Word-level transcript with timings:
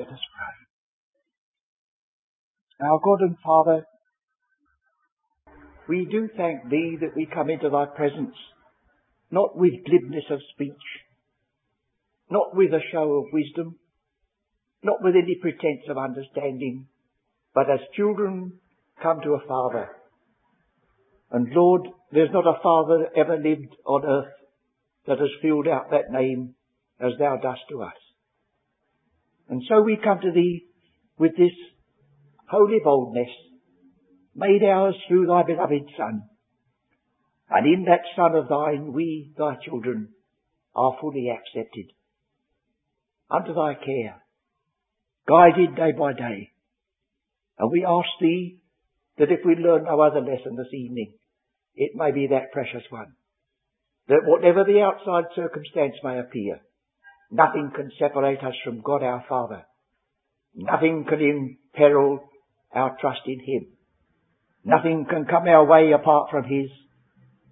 Let 0.00 0.08
us 0.08 0.26
pray. 0.34 0.56
Our 2.88 3.00
God 3.04 3.20
and 3.20 3.36
Father, 3.44 3.84
we 5.90 6.08
do 6.10 6.26
thank 6.38 6.70
Thee 6.70 6.96
that 7.02 7.14
we 7.14 7.26
come 7.26 7.50
into 7.50 7.68
Thy 7.68 7.84
presence, 7.84 8.34
not 9.30 9.58
with 9.58 9.84
glibness 9.84 10.24
of 10.30 10.38
speech, 10.54 10.72
not 12.30 12.56
with 12.56 12.72
a 12.72 12.80
show 12.90 13.12
of 13.12 13.26
wisdom, 13.30 13.74
not 14.82 15.02
with 15.02 15.16
any 15.16 15.36
pretense 15.42 15.82
of 15.90 15.98
understanding, 15.98 16.86
but 17.54 17.68
as 17.68 17.80
children 17.94 18.54
come 19.02 19.20
to 19.22 19.34
a 19.34 19.46
Father. 19.46 19.90
And 21.30 21.52
Lord, 21.54 21.82
there's 22.10 22.32
not 22.32 22.46
a 22.46 22.62
Father 22.62 23.10
ever 23.14 23.36
lived 23.36 23.76
on 23.84 24.06
earth 24.06 24.32
that 25.06 25.18
has 25.18 25.28
filled 25.42 25.68
out 25.68 25.90
that 25.90 26.10
name 26.10 26.54
as 26.98 27.12
Thou 27.18 27.36
dost 27.36 27.60
to 27.68 27.82
us. 27.82 28.09
And 29.50 29.62
so 29.68 29.82
we 29.82 29.98
come 30.02 30.20
to 30.20 30.30
Thee 30.30 30.64
with 31.18 31.32
this 31.36 31.50
holy 32.48 32.78
boldness, 32.82 33.28
made 34.34 34.62
ours 34.62 34.94
through 35.08 35.26
Thy 35.26 35.42
beloved 35.42 35.90
Son. 35.96 36.22
And 37.50 37.66
in 37.66 37.84
that 37.86 38.02
Son 38.14 38.36
of 38.36 38.48
Thine, 38.48 38.92
we, 38.92 39.32
Thy 39.36 39.56
children, 39.64 40.10
are 40.76 40.96
fully 41.00 41.28
accepted. 41.28 41.86
Under 43.28 43.52
Thy 43.52 43.74
care, 43.74 44.22
guided 45.28 45.74
day 45.74 45.92
by 45.98 46.12
day. 46.12 46.50
And 47.58 47.72
we 47.72 47.84
ask 47.84 48.08
Thee 48.20 48.58
that 49.18 49.32
if 49.32 49.40
we 49.44 49.56
learn 49.56 49.84
no 49.84 50.00
other 50.00 50.20
lesson 50.20 50.54
this 50.56 50.72
evening, 50.72 51.12
it 51.74 51.90
may 51.96 52.12
be 52.12 52.28
that 52.28 52.52
precious 52.52 52.84
one. 52.88 53.14
That 54.06 54.22
whatever 54.24 54.62
the 54.62 54.80
outside 54.80 55.24
circumstance 55.34 55.96
may 56.04 56.20
appear, 56.20 56.60
nothing 57.30 57.70
can 57.74 57.90
separate 57.98 58.40
us 58.40 58.54
from 58.64 58.80
God 58.80 59.02
our 59.02 59.24
Father. 59.28 59.62
Mm. 60.56 60.66
Nothing 60.72 61.04
can 61.08 61.20
imperil 61.20 62.20
our 62.74 62.96
trust 63.00 63.20
in 63.26 63.40
Him. 63.40 63.66
Nothing 64.64 65.06
can 65.08 65.24
come 65.24 65.48
our 65.48 65.64
way 65.64 65.92
apart 65.92 66.30
from 66.30 66.44
His 66.44 66.70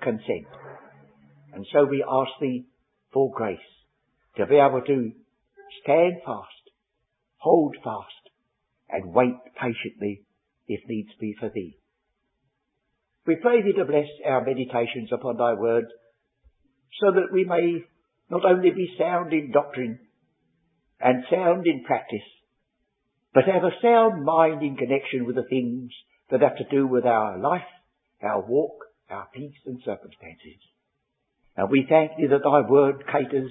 consent. 0.01 0.47
And 1.53 1.67
so 1.73 1.85
we 1.85 2.05
ask 2.09 2.31
Thee 2.41 2.67
for 3.13 3.31
grace 3.35 3.59
to 4.37 4.47
be 4.47 4.57
able 4.57 4.83
to 4.87 5.13
stand 5.83 6.15
fast, 6.25 6.47
hold 7.39 7.77
fast, 7.83 8.13
and 8.91 9.13
wait 9.13 9.35
patiently 9.61 10.23
if 10.67 10.81
needs 10.87 11.11
be 11.21 11.35
for 11.39 11.51
Thee. 11.53 11.77
We 13.27 13.37
pray 13.37 13.63
Thee 13.63 13.73
to 13.79 13.85
bless 13.85 14.07
our 14.25 14.45
meditations 14.45 15.11
upon 15.13 15.37
Thy 15.37 15.55
Word 15.55 15.87
so 17.01 17.13
that 17.13 17.33
we 17.33 17.45
may 17.45 17.85
not 18.31 18.45
only 18.45 18.71
be 18.71 18.95
sound 18.99 19.33
in 19.33 19.51
doctrine 19.51 19.99
and 21.01 21.25
sound 21.31 21.67
in 21.67 21.85
practice, 21.85 22.27
but 23.33 23.45
have 23.45 23.65
a 23.65 23.81
sound 23.83 24.25
mind 24.25 24.63
in 24.63 24.77
connection 24.77 25.25
with 25.25 25.37
the 25.37 25.47
things 25.49 25.91
that 26.31 26.43
have 26.43 26.57
to 26.57 26.65
do 26.71 26.87
with 26.87 27.05
our 27.05 27.39
life, 27.39 27.63
our 28.23 28.41
walk, 28.41 28.85
our 29.11 29.29
peace 29.35 29.57
and 29.67 29.81
circumstances. 29.85 30.61
And 31.57 31.71
we 31.71 31.87
thank 31.89 32.17
Thee 32.17 32.27
that 32.31 32.43
Thy 32.43 32.69
Word 32.69 33.05
caters 33.07 33.51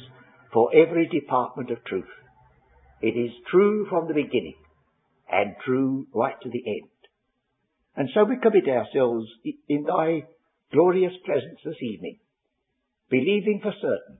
for 0.53 0.69
every 0.75 1.07
department 1.07 1.71
of 1.71 1.83
truth. 1.85 2.05
It 3.01 3.17
is 3.17 3.31
true 3.51 3.87
from 3.89 4.07
the 4.07 4.13
beginning 4.13 4.55
and 5.31 5.55
true 5.65 6.07
right 6.13 6.39
to 6.41 6.49
the 6.49 6.63
end. 6.65 6.89
And 7.95 8.09
so 8.13 8.23
we 8.23 8.37
commit 8.37 8.67
ourselves 8.67 9.27
in 9.67 9.83
Thy 9.83 10.23
glorious 10.71 11.13
presence 11.25 11.59
this 11.65 11.81
evening, 11.81 12.19
believing 13.09 13.59
for 13.61 13.73
certain 13.81 14.19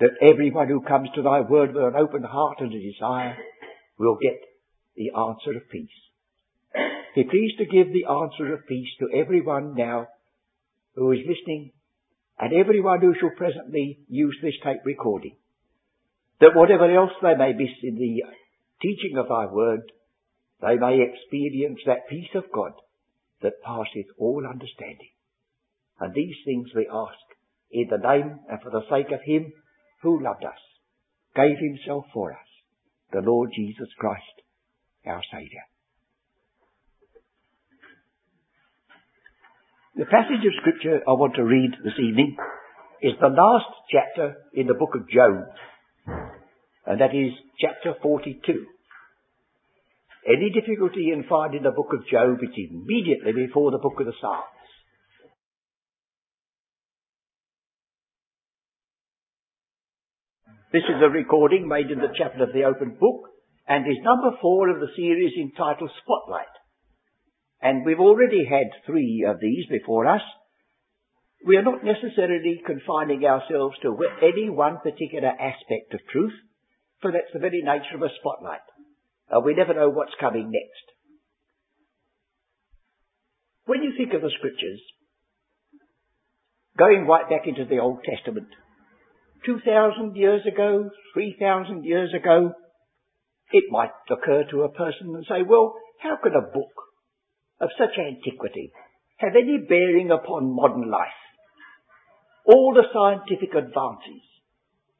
that 0.00 0.10
everyone 0.22 0.68
who 0.68 0.80
comes 0.80 1.08
to 1.14 1.22
Thy 1.22 1.40
Word 1.40 1.74
with 1.74 1.84
an 1.84 1.96
open 1.96 2.22
heart 2.22 2.58
and 2.60 2.72
a 2.72 2.92
desire 2.92 3.36
will 3.98 4.16
get 4.20 4.40
the 4.96 5.10
answer 5.10 5.56
of 5.56 5.68
peace. 5.70 5.88
Be 7.14 7.24
pleased 7.24 7.58
to 7.58 7.66
give 7.66 7.92
the 7.92 8.04
answer 8.04 8.54
of 8.54 8.66
peace 8.66 8.88
to 9.00 9.08
everyone 9.16 9.74
now 9.74 10.06
who 10.94 11.12
is 11.12 11.20
listening 11.26 11.72
and 12.38 12.52
everyone 12.52 13.00
who 13.00 13.14
shall 13.18 13.32
presently 13.36 13.98
use 14.08 14.36
this 14.42 14.54
tape 14.62 14.80
recording 14.84 15.36
that 16.40 16.54
whatever 16.54 16.90
else 16.90 17.10
they 17.20 17.34
may 17.34 17.52
miss 17.52 17.74
in 17.82 17.96
the 17.96 18.22
teaching 18.80 19.18
of 19.18 19.28
thy 19.28 19.46
word, 19.46 19.90
they 20.60 20.76
may 20.76 21.00
experience 21.02 21.80
that 21.86 22.08
peace 22.08 22.30
of 22.34 22.44
God 22.54 22.72
that 23.42 23.62
passeth 23.64 24.06
all 24.18 24.46
understanding. 24.48 25.10
And 26.00 26.14
these 26.14 26.36
things 26.44 26.68
we 26.74 26.86
ask 26.86 27.18
in 27.70 27.88
the 27.90 27.98
name 27.98 28.38
and 28.48 28.60
for 28.62 28.70
the 28.70 28.86
sake 28.88 29.12
of 29.12 29.20
him 29.24 29.52
who 30.02 30.22
loved 30.22 30.44
us, 30.44 30.60
gave 31.34 31.56
himself 31.58 32.04
for 32.12 32.32
us, 32.32 32.48
the 33.12 33.20
Lord 33.20 33.50
Jesus 33.54 33.88
Christ, 33.98 34.22
our 35.06 35.22
Saviour. 35.30 35.62
The 39.96 40.04
passage 40.04 40.46
of 40.46 40.52
scripture 40.60 41.00
I 41.08 41.12
want 41.12 41.34
to 41.34 41.44
read 41.44 41.72
this 41.82 41.98
evening 41.98 42.36
is 43.02 43.14
the 43.20 43.28
last 43.28 43.66
chapter 43.90 44.36
in 44.54 44.66
the 44.66 44.74
book 44.74 44.94
of 44.94 45.08
Job 45.08 45.48
and 46.88 47.00
that 47.00 47.14
is 47.14 47.32
chapter 47.60 47.92
42. 48.00 48.40
Any 50.26 50.50
difficulty 50.50 51.12
in 51.12 51.24
finding 51.28 51.62
the 51.62 51.70
book 51.70 51.92
of 51.92 52.08
Job, 52.08 52.38
it's 52.40 52.56
immediately 52.56 53.32
before 53.32 53.70
the 53.70 53.78
book 53.78 54.00
of 54.00 54.06
the 54.06 54.16
Psalms. 54.20 54.57
This 60.70 60.84
is 60.84 61.00
a 61.00 61.08
recording 61.08 61.66
made 61.66 61.90
in 61.90 61.96
the 61.96 62.12
chapel 62.12 62.42
of 62.42 62.52
the 62.52 62.64
open 62.64 62.98
book 63.00 63.32
and 63.66 63.86
is 63.86 64.04
number 64.04 64.36
four 64.42 64.68
of 64.68 64.80
the 64.80 64.92
series 64.94 65.32
entitled 65.40 65.90
Spotlight. 66.04 66.52
And 67.62 67.86
we've 67.86 67.98
already 68.00 68.44
had 68.44 68.68
three 68.84 69.24
of 69.26 69.40
these 69.40 69.64
before 69.70 70.06
us. 70.06 70.20
We 71.46 71.56
are 71.56 71.62
not 71.62 71.82
necessarily 71.82 72.60
confining 72.66 73.24
ourselves 73.24 73.76
to 73.80 73.96
any 74.20 74.50
one 74.50 74.76
particular 74.82 75.28
aspect 75.28 75.94
of 75.94 76.00
truth, 76.12 76.36
for 77.00 77.12
that's 77.12 77.32
the 77.32 77.40
very 77.40 77.62
nature 77.64 77.96
of 77.96 78.02
a 78.02 78.12
spotlight. 78.20 78.66
Uh, 79.32 79.40
we 79.40 79.54
never 79.54 79.72
know 79.72 79.88
what's 79.88 80.20
coming 80.20 80.50
next. 80.52 80.86
When 83.64 83.82
you 83.82 83.94
think 83.96 84.12
of 84.12 84.20
the 84.20 84.32
scriptures, 84.36 84.82
going 86.76 87.06
right 87.06 87.28
back 87.30 87.46
into 87.46 87.64
the 87.64 87.78
Old 87.78 88.00
Testament, 88.04 88.48
2,000 89.44 90.16
years 90.16 90.42
ago, 90.46 90.90
3,000 91.14 91.84
years 91.84 92.12
ago, 92.14 92.52
it 93.52 93.64
might 93.70 93.90
occur 94.10 94.44
to 94.50 94.62
a 94.62 94.72
person 94.72 95.14
and 95.14 95.24
say, 95.28 95.42
well, 95.46 95.74
how 96.00 96.16
could 96.22 96.34
a 96.34 96.52
book 96.52 96.74
of 97.60 97.70
such 97.78 97.98
antiquity 97.98 98.72
have 99.18 99.32
any 99.34 99.58
bearing 99.68 100.10
upon 100.10 100.54
modern 100.54 100.90
life? 100.90 101.08
All 102.44 102.74
the 102.74 102.86
scientific 102.92 103.50
advances, 103.54 104.22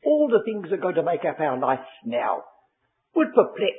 all 0.04 0.28
the 0.28 0.43
things 0.44 0.71
that 0.71 0.78
are 0.78 0.82
going 0.82 0.97
to 0.97 1.03
make 1.03 1.25
up 1.25 1.41
our 1.41 1.59
life 1.59 1.84
now 2.04 2.43
would 3.15 3.34
perplex 3.34 3.78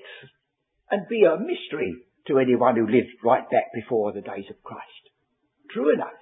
and 0.91 1.07
be 1.09 1.23
a 1.23 1.37
mystery 1.37 1.93
to 2.27 2.39
anyone 2.39 2.75
who 2.75 2.85
lived 2.85 3.13
right 3.23 3.49
back 3.49 3.71
before 3.73 4.11
the 4.11 4.21
days 4.21 4.45
of 4.49 4.63
Christ. 4.63 5.03
True 5.71 5.93
enough. 5.93 6.17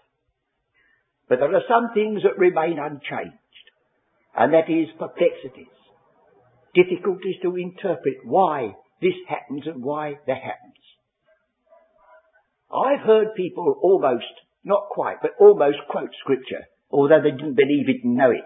But 1.29 1.39
there 1.39 1.55
are 1.55 1.67
some 1.67 1.93
things 1.93 2.23
that 2.23 2.37
remain 2.37 2.79
unchanged, 2.79 3.46
and 4.37 4.53
that 4.53 4.69
is 4.69 4.87
perplexities, 4.99 5.73
difficulties 6.75 7.35
to 7.41 7.55
interpret 7.57 8.17
why 8.23 8.75
this 9.01 9.17
happens 9.27 9.63
and 9.65 9.83
why 9.83 10.13
that 10.27 10.37
happens. 10.37 10.77
I've 12.71 13.05
heard 13.05 13.35
people 13.35 13.79
almost, 13.81 14.25
not 14.63 14.89
quite, 14.91 15.17
but 15.23 15.31
almost 15.39 15.77
quote 15.89 16.11
scripture, 16.21 16.65
although 16.91 17.21
they 17.21 17.31
didn't 17.31 17.55
believe 17.55 17.89
it 17.89 18.03
and 18.03 18.15
know 18.15 18.29
it. 18.29 18.45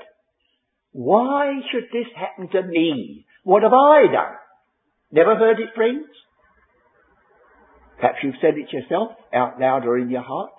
Why 0.93 1.59
should 1.71 1.89
this 1.91 2.07
happen 2.15 2.49
to 2.49 2.67
me? 2.67 3.25
What 3.43 3.63
have 3.63 3.73
I 3.73 4.03
done? 4.11 4.35
Never 5.11 5.35
heard 5.35 5.59
it, 5.59 5.75
friends? 5.75 6.05
Perhaps 7.99 8.19
you've 8.23 8.35
said 8.41 8.53
it 8.55 8.71
yourself, 8.71 9.11
out 9.33 9.59
loud 9.59 9.85
or 9.85 9.97
in 9.97 10.09
your 10.09 10.23
heart. 10.23 10.51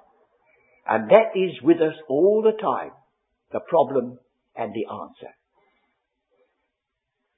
And 0.87 1.11
that 1.11 1.33
is 1.35 1.63
with 1.63 1.79
us 1.79 1.95
all 2.09 2.43
the 2.43 2.61
time, 2.61 2.91
the 3.53 3.61
problem 3.61 4.19
and 4.57 4.73
the 4.75 4.87
answer. 4.91 5.33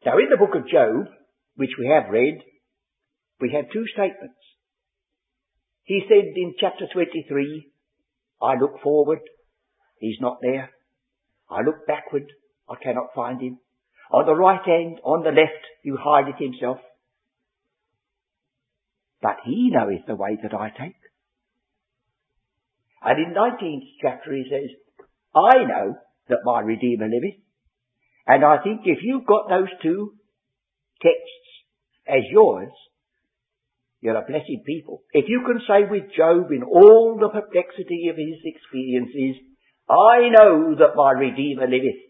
Now 0.05 0.19
in 0.19 0.29
the 0.31 0.37
book 0.37 0.55
of 0.55 0.69
Job, 0.69 1.13
which 1.57 1.77
we 1.79 1.87
have 1.89 2.11
read, 2.11 2.43
we 3.41 3.53
have 3.53 3.73
two 3.73 3.85
statements. 3.93 4.39
He 5.85 6.03
said 6.09 6.33
in 6.37 6.55
chapter 6.59 6.87
23, 6.93 7.71
I 8.43 8.55
look 8.61 8.81
forward, 8.83 9.21
he's 9.99 10.19
not 10.21 10.39
there. 10.41 10.71
I 11.51 11.61
look 11.63 11.87
backward, 11.87 12.27
I 12.69 12.75
cannot 12.83 13.15
find 13.15 13.41
him. 13.41 13.59
On 14.13 14.27
the 14.27 14.35
right 14.35 14.65
hand, 14.65 15.01
on 15.05 15.23
the 15.23 15.31
left, 15.31 15.65
he 15.83 15.91
hideth 15.99 16.39
himself. 16.39 16.79
But 19.21 19.37
he 19.45 19.71
knoweth 19.71 20.07
the 20.07 20.17
way 20.17 20.39
that 20.43 20.55
I 20.55 20.69
take. 20.71 20.97
And 23.03 23.19
in 23.19 23.35
19th 23.35 23.87
chapter 24.01 24.33
he 24.33 24.45
says, 24.51 24.71
I 25.35 25.65
know 25.65 25.97
that 26.29 26.45
my 26.45 26.61
Redeemer 26.61 27.07
liveth. 27.07 27.41
And 28.27 28.45
I 28.45 28.63
think 28.63 28.83
if 28.85 28.99
you've 29.03 29.27
got 29.27 29.49
those 29.49 29.69
two 29.83 30.15
texts 31.03 31.45
as 32.09 32.23
yours, 32.31 32.71
you're 34.01 34.17
a 34.17 34.25
blessed 34.27 34.65
people. 34.67 35.03
If 35.13 35.27
you 35.29 35.43
can 35.47 35.61
say 35.67 35.89
with 35.89 36.15
Job 36.17 36.51
in 36.53 36.63
all 36.63 37.17
the 37.19 37.29
perplexity 37.29 38.09
of 38.11 38.17
his 38.17 38.41
experiences, 38.45 39.43
I 39.89 40.29
know 40.31 40.75
that 40.79 40.97
my 40.97 41.13
Redeemer 41.13 41.67
liveth. 41.67 42.01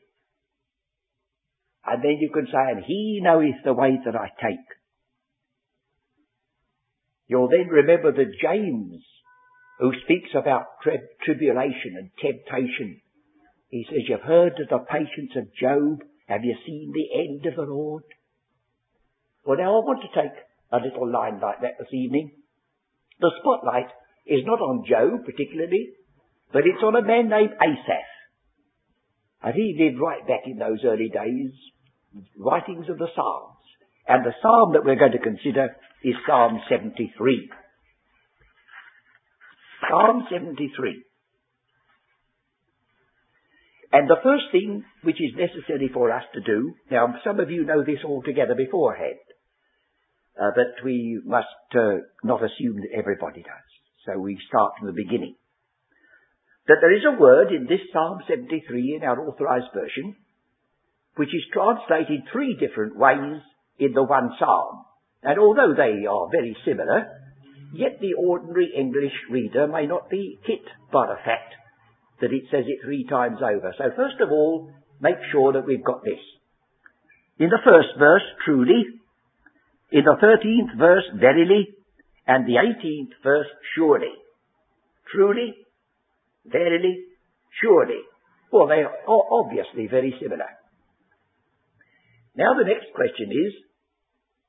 And 1.87 2.03
then 2.03 2.19
you 2.21 2.31
can 2.33 2.47
say, 2.47 2.71
and 2.71 2.85
he 2.85 3.21
knoweth 3.23 3.63
the 3.65 3.75
way 3.75 3.99
that 4.05 4.17
I 4.17 4.29
take. 4.41 4.67
You'll 7.27 7.49
then 7.49 7.69
remember 7.69 8.13
that 8.13 8.39
James, 8.41 9.03
who 9.79 9.93
speaks 10.05 10.31
about 10.35 10.67
tri- 10.83 10.99
tribulation 11.25 11.95
and 11.97 12.11
temptation, 12.21 13.01
he 13.75 13.85
says, 13.91 14.07
you've 14.07 14.21
heard 14.21 14.53
of 14.61 14.69
the 14.71 14.87
patience 14.87 15.35
of 15.35 15.53
Job. 15.59 16.07
Have 16.29 16.45
you 16.45 16.55
seen 16.65 16.93
the 16.95 17.19
end 17.19 17.45
of 17.45 17.57
the 17.57 17.69
Lord? 17.69 18.05
Well, 19.45 19.59
now 19.59 19.75
I 19.75 19.83
want 19.83 19.99
to 20.03 20.23
take 20.23 20.31
a 20.71 20.79
little 20.79 21.11
line 21.11 21.41
like 21.43 21.61
that 21.63 21.75
this 21.81 21.93
evening. 21.93 22.31
The 23.19 23.33
spotlight 23.41 23.91
is 24.27 24.47
not 24.47 24.61
on 24.61 24.87
Job 24.89 25.27
particularly, 25.27 25.91
but 26.53 26.63
it's 26.67 26.85
on 26.85 26.95
a 26.95 27.03
man 27.03 27.29
named 27.29 27.51
Asaph. 27.61 28.15
And 29.43 29.55
he 29.55 29.75
lived 29.77 30.01
right 30.01 30.25
back 30.25 30.47
in 30.47 30.59
those 30.59 30.79
early 30.85 31.11
days, 31.11 31.51
writings 32.39 32.89
of 32.89 32.99
the 32.99 33.09
Psalms. 33.17 33.59
And 34.07 34.25
the 34.25 34.39
Psalm 34.41 34.75
that 34.75 34.85
we're 34.85 35.03
going 35.03 35.19
to 35.19 35.19
consider 35.19 35.75
is 36.05 36.15
Psalm 36.29 36.61
73. 36.71 37.51
Psalm 39.91 40.29
73. 40.31 41.04
And 43.95 44.11
the 44.11 44.19
first 44.25 44.51
thing 44.51 44.83
which 45.05 45.23
is 45.23 45.39
necessary 45.39 45.89
for 45.95 46.11
us 46.11 46.25
to 46.35 46.41
do, 46.41 46.75
now 46.91 47.15
some 47.23 47.39
of 47.39 47.49
you 47.49 47.65
know 47.65 47.85
this 47.85 48.03
altogether 48.05 48.57
beforehand, 48.57 49.23
uh, 50.35 50.51
but 50.51 50.83
we 50.85 51.23
must 51.25 51.47
uh, 51.79 52.03
not 52.25 52.43
assume 52.43 52.83
that 52.83 52.91
everybody 52.91 53.43
does. 53.43 53.69
So 54.05 54.19
we 54.19 54.37
start 54.49 54.73
from 54.77 54.89
the 54.89 54.99
beginning. 54.99 55.37
That 56.67 56.79
there 56.81 56.91
is 56.91 57.07
a 57.07 57.21
word 57.21 57.53
in 57.53 57.71
this 57.71 57.87
Psalm 57.93 58.19
73 58.27 58.99
in 58.99 59.07
our 59.07 59.29
authorized 59.29 59.71
version, 59.73 60.17
which 61.15 61.31
is 61.31 61.55
translated 61.55 62.27
three 62.33 62.59
different 62.59 62.99
ways 62.99 63.43
in 63.79 63.93
the 63.93 64.03
one 64.03 64.31
psalm. 64.41 64.87
And 65.23 65.39
although 65.39 65.73
they 65.73 66.05
are 66.05 66.29
very 66.33 66.57
similar, 66.67 67.07
yet 67.73 68.01
the 68.01 68.15
ordinary 68.19 68.73
English 68.77 69.15
reader 69.31 69.69
may 69.69 69.87
not 69.87 70.11
be 70.11 70.41
hit 70.43 70.67
by 70.93 71.07
the 71.07 71.23
fact 71.25 71.55
that 72.25 72.33
it 72.33 72.49
says 72.51 72.65
it 72.67 72.81
three 72.83 73.05
times 73.05 73.39
over. 73.45 73.75
So 73.77 73.85
first 73.95 74.17
of 74.25 74.33
all, 74.33 74.73
make 74.99 75.21
sure 75.31 75.53
that 75.53 75.67
we've 75.67 75.85
got 75.85 76.03
this. 76.03 76.21
In 77.39 77.51
the 77.51 77.61
first 77.63 77.99
verse, 77.99 78.25
truly, 78.47 78.85
in 79.93 80.05
the 80.05 80.17
13th 80.17 80.79
verse, 80.79 81.05
verily, 81.21 81.69
and 82.27 82.47
the 82.47 82.57
18th 82.57 83.13
verse, 83.23 83.47
surely. 83.77 84.15
Truly, 85.13 85.55
verily, 86.47 87.05
surely. 87.61 88.01
Well, 88.51 88.69
they 88.69 88.81
are 88.81 88.97
obviously 89.07 89.87
very 89.87 90.15
similar. 90.23 90.49
Now 92.37 92.55
the 92.57 92.65
next 92.65 92.87
question 92.95 93.29
is, 93.31 93.53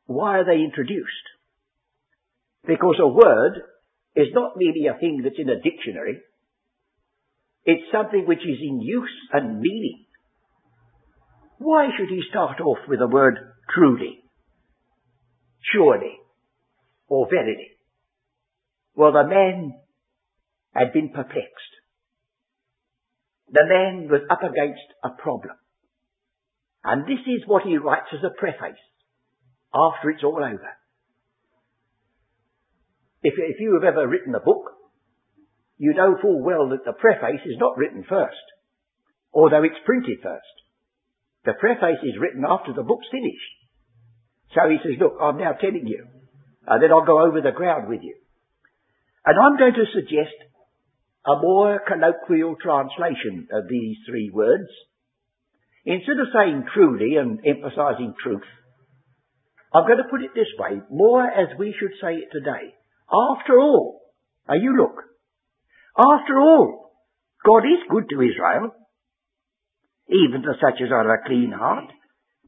why 0.05 0.39
are 0.39 0.45
they 0.45 0.63
introduced? 0.63 1.27
Because 2.65 2.95
a 3.01 3.07
word 3.07 3.61
is 4.15 4.27
not 4.33 4.53
merely 4.55 4.87
a 4.87 4.97
thing 4.97 5.21
that's 5.23 5.35
in 5.37 5.49
a 5.49 5.61
dictionary. 5.61 6.21
It's 7.65 7.91
something 7.91 8.25
which 8.27 8.39
is 8.39 8.59
in 8.61 8.79
use 8.81 9.17
and 9.33 9.59
meaning. 9.59 10.05
Why 11.57 11.89
should 11.97 12.09
he 12.09 12.21
start 12.29 12.61
off 12.61 12.79
with 12.87 12.99
the 12.99 13.07
word 13.07 13.37
truly? 13.73 14.25
surely, 15.73 16.19
or 17.07 17.27
verily. 17.29 17.71
Well, 18.95 19.11
the 19.11 19.27
man 19.27 19.73
had 20.73 20.93
been 20.93 21.09
perplexed. 21.09 21.73
The 23.51 23.65
man 23.67 24.07
was 24.09 24.21
up 24.29 24.41
against 24.41 24.87
a 25.03 25.09
problem. 25.09 25.55
And 26.83 27.03
this 27.03 27.23
is 27.25 27.47
what 27.47 27.63
he 27.63 27.77
writes 27.77 28.09
as 28.13 28.23
a 28.23 28.37
preface 28.37 28.79
after 29.73 30.09
it's 30.09 30.23
all 30.23 30.37
over. 30.37 30.71
If, 33.23 33.33
if 33.37 33.59
you 33.59 33.79
have 33.79 33.93
ever 33.93 34.07
written 34.07 34.35
a 34.35 34.39
book, 34.39 34.71
you 35.77 35.93
know 35.93 36.17
full 36.21 36.41
well 36.43 36.69
that 36.69 36.85
the 36.85 36.93
preface 36.93 37.41
is 37.45 37.57
not 37.59 37.77
written 37.77 38.03
first, 38.07 38.45
although 39.33 39.63
it's 39.63 39.85
printed 39.85 40.19
first. 40.23 40.55
The 41.45 41.53
preface 41.53 42.01
is 42.03 42.19
written 42.19 42.43
after 42.47 42.73
the 42.73 42.83
book's 42.83 43.07
finished. 43.11 43.55
So 44.53 44.69
he 44.69 44.77
says, 44.81 44.97
look, 44.99 45.17
I'm 45.21 45.37
now 45.37 45.53
telling 45.53 45.85
you. 45.85 46.07
And 46.67 46.81
then 46.81 46.91
I'll 46.91 47.05
go 47.05 47.21
over 47.21 47.41
the 47.41 47.51
ground 47.51 47.87
with 47.89 48.01
you. 48.01 48.15
And 49.25 49.37
I'm 49.37 49.57
going 49.57 49.73
to 49.73 49.93
suggest 49.93 50.33
a 51.25 51.35
more 51.41 51.81
colloquial 51.85 52.55
translation 52.61 53.47
of 53.51 53.67
these 53.69 53.97
three 54.07 54.31
words. 54.33 54.69
Instead 55.85 56.17
of 56.17 56.33
saying 56.33 56.65
truly 56.73 57.17
and 57.17 57.39
emphasizing 57.45 58.13
truth, 58.21 58.45
I'm 59.73 59.85
going 59.85 59.97
to 59.97 60.09
put 60.09 60.23
it 60.23 60.31
this 60.33 60.49
way, 60.57 60.81
more 60.89 61.23
as 61.23 61.49
we 61.59 61.75
should 61.77 61.91
say 62.01 62.15
it 62.15 62.29
today. 62.31 62.73
After 63.11 63.59
all, 63.59 64.01
are 64.47 64.55
you 64.55 64.77
look, 64.77 65.03
after 65.97 66.39
all, 66.39 66.91
God 67.45 67.63
is 67.65 67.89
good 67.89 68.09
to 68.09 68.21
Israel, 68.21 68.71
even 70.09 70.41
to 70.41 70.53
such 70.59 70.81
as 70.81 70.91
are 70.91 71.13
a 71.13 71.25
clean 71.25 71.51
heart. 71.51 71.89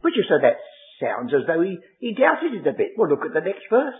But 0.01 0.11
you 0.15 0.23
say 0.23 0.41
that 0.41 0.57
sounds 0.99 1.33
as 1.33 1.47
though 1.47 1.61
he, 1.61 1.77
he 1.99 2.13
doubted 2.13 2.53
it 2.53 2.67
a 2.67 2.73
bit. 2.73 2.91
Well, 2.97 3.09
look 3.09 3.25
at 3.25 3.33
the 3.33 3.45
next 3.45 3.63
verse. 3.69 3.95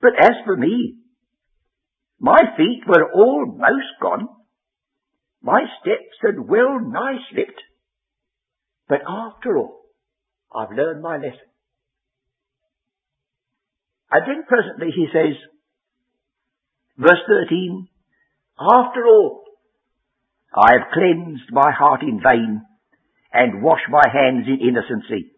But 0.00 0.12
as 0.18 0.32
for 0.44 0.56
me, 0.56 0.98
my 2.20 2.40
feet 2.56 2.82
were 2.86 3.12
almost 3.12 4.00
gone. 4.00 4.28
My 5.42 5.62
steps 5.80 6.18
had 6.22 6.48
well 6.48 6.80
nigh 6.80 7.18
slipped. 7.30 7.60
But 8.88 9.00
after 9.06 9.56
all, 9.56 9.82
I've 10.54 10.76
learned 10.76 11.02
my 11.02 11.16
lesson. 11.16 11.48
And 14.10 14.22
then 14.26 14.44
presently 14.48 14.88
he 14.94 15.06
says, 15.12 15.36
verse 16.98 17.22
13, 17.26 17.88
after 18.58 19.06
all, 19.06 19.44
I 20.54 20.72
have 20.78 20.92
cleansed 20.92 21.52
my 21.52 21.70
heart 21.70 22.02
in 22.02 22.20
vain 22.20 22.62
and 23.32 23.62
washed 23.62 23.88
my 23.90 24.04
hands 24.12 24.46
in 24.46 24.66
innocency. 24.66 25.32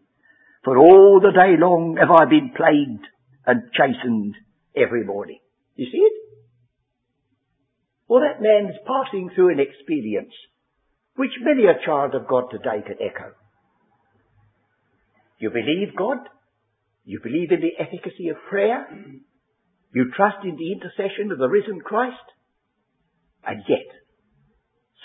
For 0.64 0.78
all 0.78 1.20
the 1.20 1.32
day 1.32 1.56
long 1.58 1.96
have 1.98 2.10
I 2.10 2.24
been 2.24 2.52
plagued 2.56 3.06
and 3.46 3.62
chastened 3.72 4.36
every 4.76 5.04
morning. 5.04 5.40
You 5.76 5.86
see 5.90 5.98
it? 5.98 6.12
Well, 8.08 8.20
that 8.20 8.42
man's 8.42 8.76
passing 8.86 9.30
through 9.34 9.52
an 9.52 9.60
experience 9.60 10.32
which 11.16 11.30
many 11.42 11.64
a 11.66 11.84
child 11.84 12.14
of 12.14 12.28
God 12.28 12.44
today 12.50 12.82
can 12.86 12.96
echo. 13.00 13.32
You 15.38 15.50
believe 15.50 15.96
God. 15.96 16.18
You 17.04 17.20
believe 17.22 17.50
in 17.50 17.60
the 17.60 17.76
efficacy 17.78 18.28
of 18.28 18.36
prayer. 18.48 18.86
You 19.92 20.12
trust 20.16 20.44
in 20.44 20.56
the 20.56 20.72
intercession 20.72 21.32
of 21.32 21.38
the 21.38 21.48
risen 21.48 21.80
Christ. 21.80 22.16
And 23.44 23.62
yet, 23.68 23.86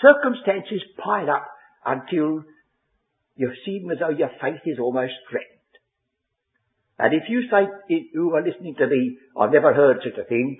circumstances 0.00 0.82
pile 1.02 1.30
up 1.30 1.46
until 1.84 2.44
you 3.36 3.52
seem 3.64 3.90
as 3.90 3.98
though 3.98 4.10
your 4.10 4.30
faith 4.40 4.60
is 4.64 4.78
almost 4.78 5.14
threatened. 5.30 5.52
And 6.98 7.14
if 7.14 7.28
you 7.28 7.42
say, 7.50 7.68
you 7.88 8.32
are 8.34 8.44
listening 8.46 8.74
to 8.78 8.86
me, 8.86 9.18
I've 9.38 9.52
never 9.52 9.74
heard 9.74 9.98
such 10.02 10.18
a 10.18 10.28
thing, 10.28 10.58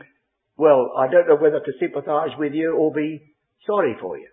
well, 0.56 0.92
I 0.98 1.08
don't 1.10 1.28
know 1.28 1.36
whether 1.36 1.60
to 1.60 1.78
sympathize 1.80 2.36
with 2.38 2.52
you 2.52 2.76
or 2.76 2.92
be 2.92 3.34
sorry 3.66 3.96
for 4.00 4.18
you. 4.18 4.28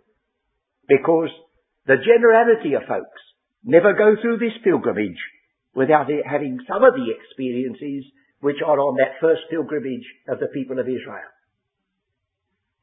Because 0.87 1.29
the 1.85 1.95
generality 1.97 2.75
of 2.75 2.87
folks 2.87 3.21
never 3.63 3.93
go 3.93 4.15
through 4.21 4.37
this 4.39 4.55
pilgrimage 4.63 5.19
without 5.75 6.07
having 6.25 6.59
some 6.67 6.83
of 6.83 6.93
the 6.93 7.07
experiences 7.11 8.05
which 8.43 8.59
are 8.59 8.75
on 8.75 8.99
that 8.99 9.23
first 9.23 9.47
pilgrimage 9.49 10.03
of 10.27 10.37
the 10.43 10.51
people 10.51 10.77
of 10.77 10.85
Israel. 10.85 11.31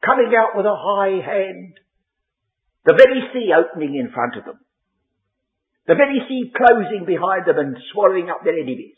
Coming 0.00 0.32
out 0.32 0.56
with 0.56 0.64
a 0.64 0.72
high 0.72 1.20
hand, 1.20 1.76
the 2.88 2.96
very 2.96 3.20
sea 3.28 3.52
opening 3.52 3.94
in 3.94 4.10
front 4.10 4.40
of 4.40 4.46
them, 4.46 4.56
the 5.86 6.00
very 6.00 6.24
sea 6.24 6.48
closing 6.56 7.04
behind 7.04 7.44
them 7.44 7.58
and 7.58 7.76
swallowing 7.92 8.30
up 8.30 8.40
their 8.42 8.56
enemies. 8.56 8.96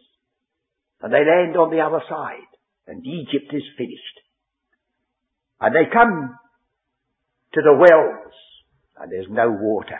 And 1.02 1.12
they 1.12 1.26
land 1.26 1.58
on 1.58 1.74
the 1.74 1.82
other 1.82 1.98
side, 2.08 2.46
and 2.86 3.04
Egypt 3.04 3.50
is 3.50 3.66
finished. 3.76 4.16
And 5.60 5.74
they 5.74 5.90
come 5.90 6.38
to 7.54 7.60
the 7.60 7.74
wells, 7.74 8.34
and 9.02 9.10
there's 9.10 9.26
no 9.28 9.50
water. 9.50 9.98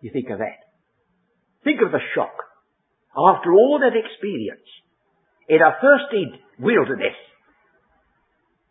You 0.00 0.10
think 0.10 0.30
of 0.30 0.38
that. 0.38 0.64
Think 1.64 1.80
of 1.84 1.92
the 1.92 2.00
shock. 2.14 2.32
After 3.12 3.52
all 3.52 3.80
that 3.84 3.92
experience, 3.92 4.64
in 5.48 5.58
a 5.62 5.76
thirsty 5.80 6.30
wilderness, 6.58 7.16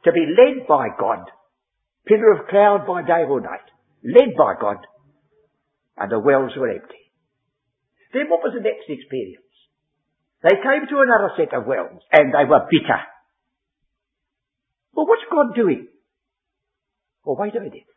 to 0.06 0.12
be 0.12 0.26
led 0.26 0.68
by 0.68 0.88
God, 1.00 1.26
pillar 2.06 2.32
of 2.34 2.48
cloud 2.48 2.86
by 2.88 3.02
day 3.02 3.26
or 3.28 3.42
night, 3.42 3.68
led 4.04 4.36
by 4.38 4.54
God, 4.60 4.78
and 5.98 6.12
the 6.12 6.20
wells 6.20 6.52
were 6.56 6.70
empty. 6.70 7.12
Then 8.14 8.30
what 8.30 8.42
was 8.44 8.54
the 8.56 8.62
next 8.62 8.86
experience? 8.88 9.44
They 10.44 10.56
came 10.56 10.88
to 10.88 11.02
another 11.02 11.34
set 11.36 11.54
of 11.58 11.66
wells 11.66 12.02
and 12.12 12.32
they 12.32 12.46
were 12.48 12.68
bitter. 12.70 13.02
Well, 14.94 15.08
what's 15.08 15.24
God 15.32 15.56
doing? 15.56 15.88
Well, 17.26 17.38
wait 17.40 17.56
a 17.56 17.60
minute. 17.60 17.90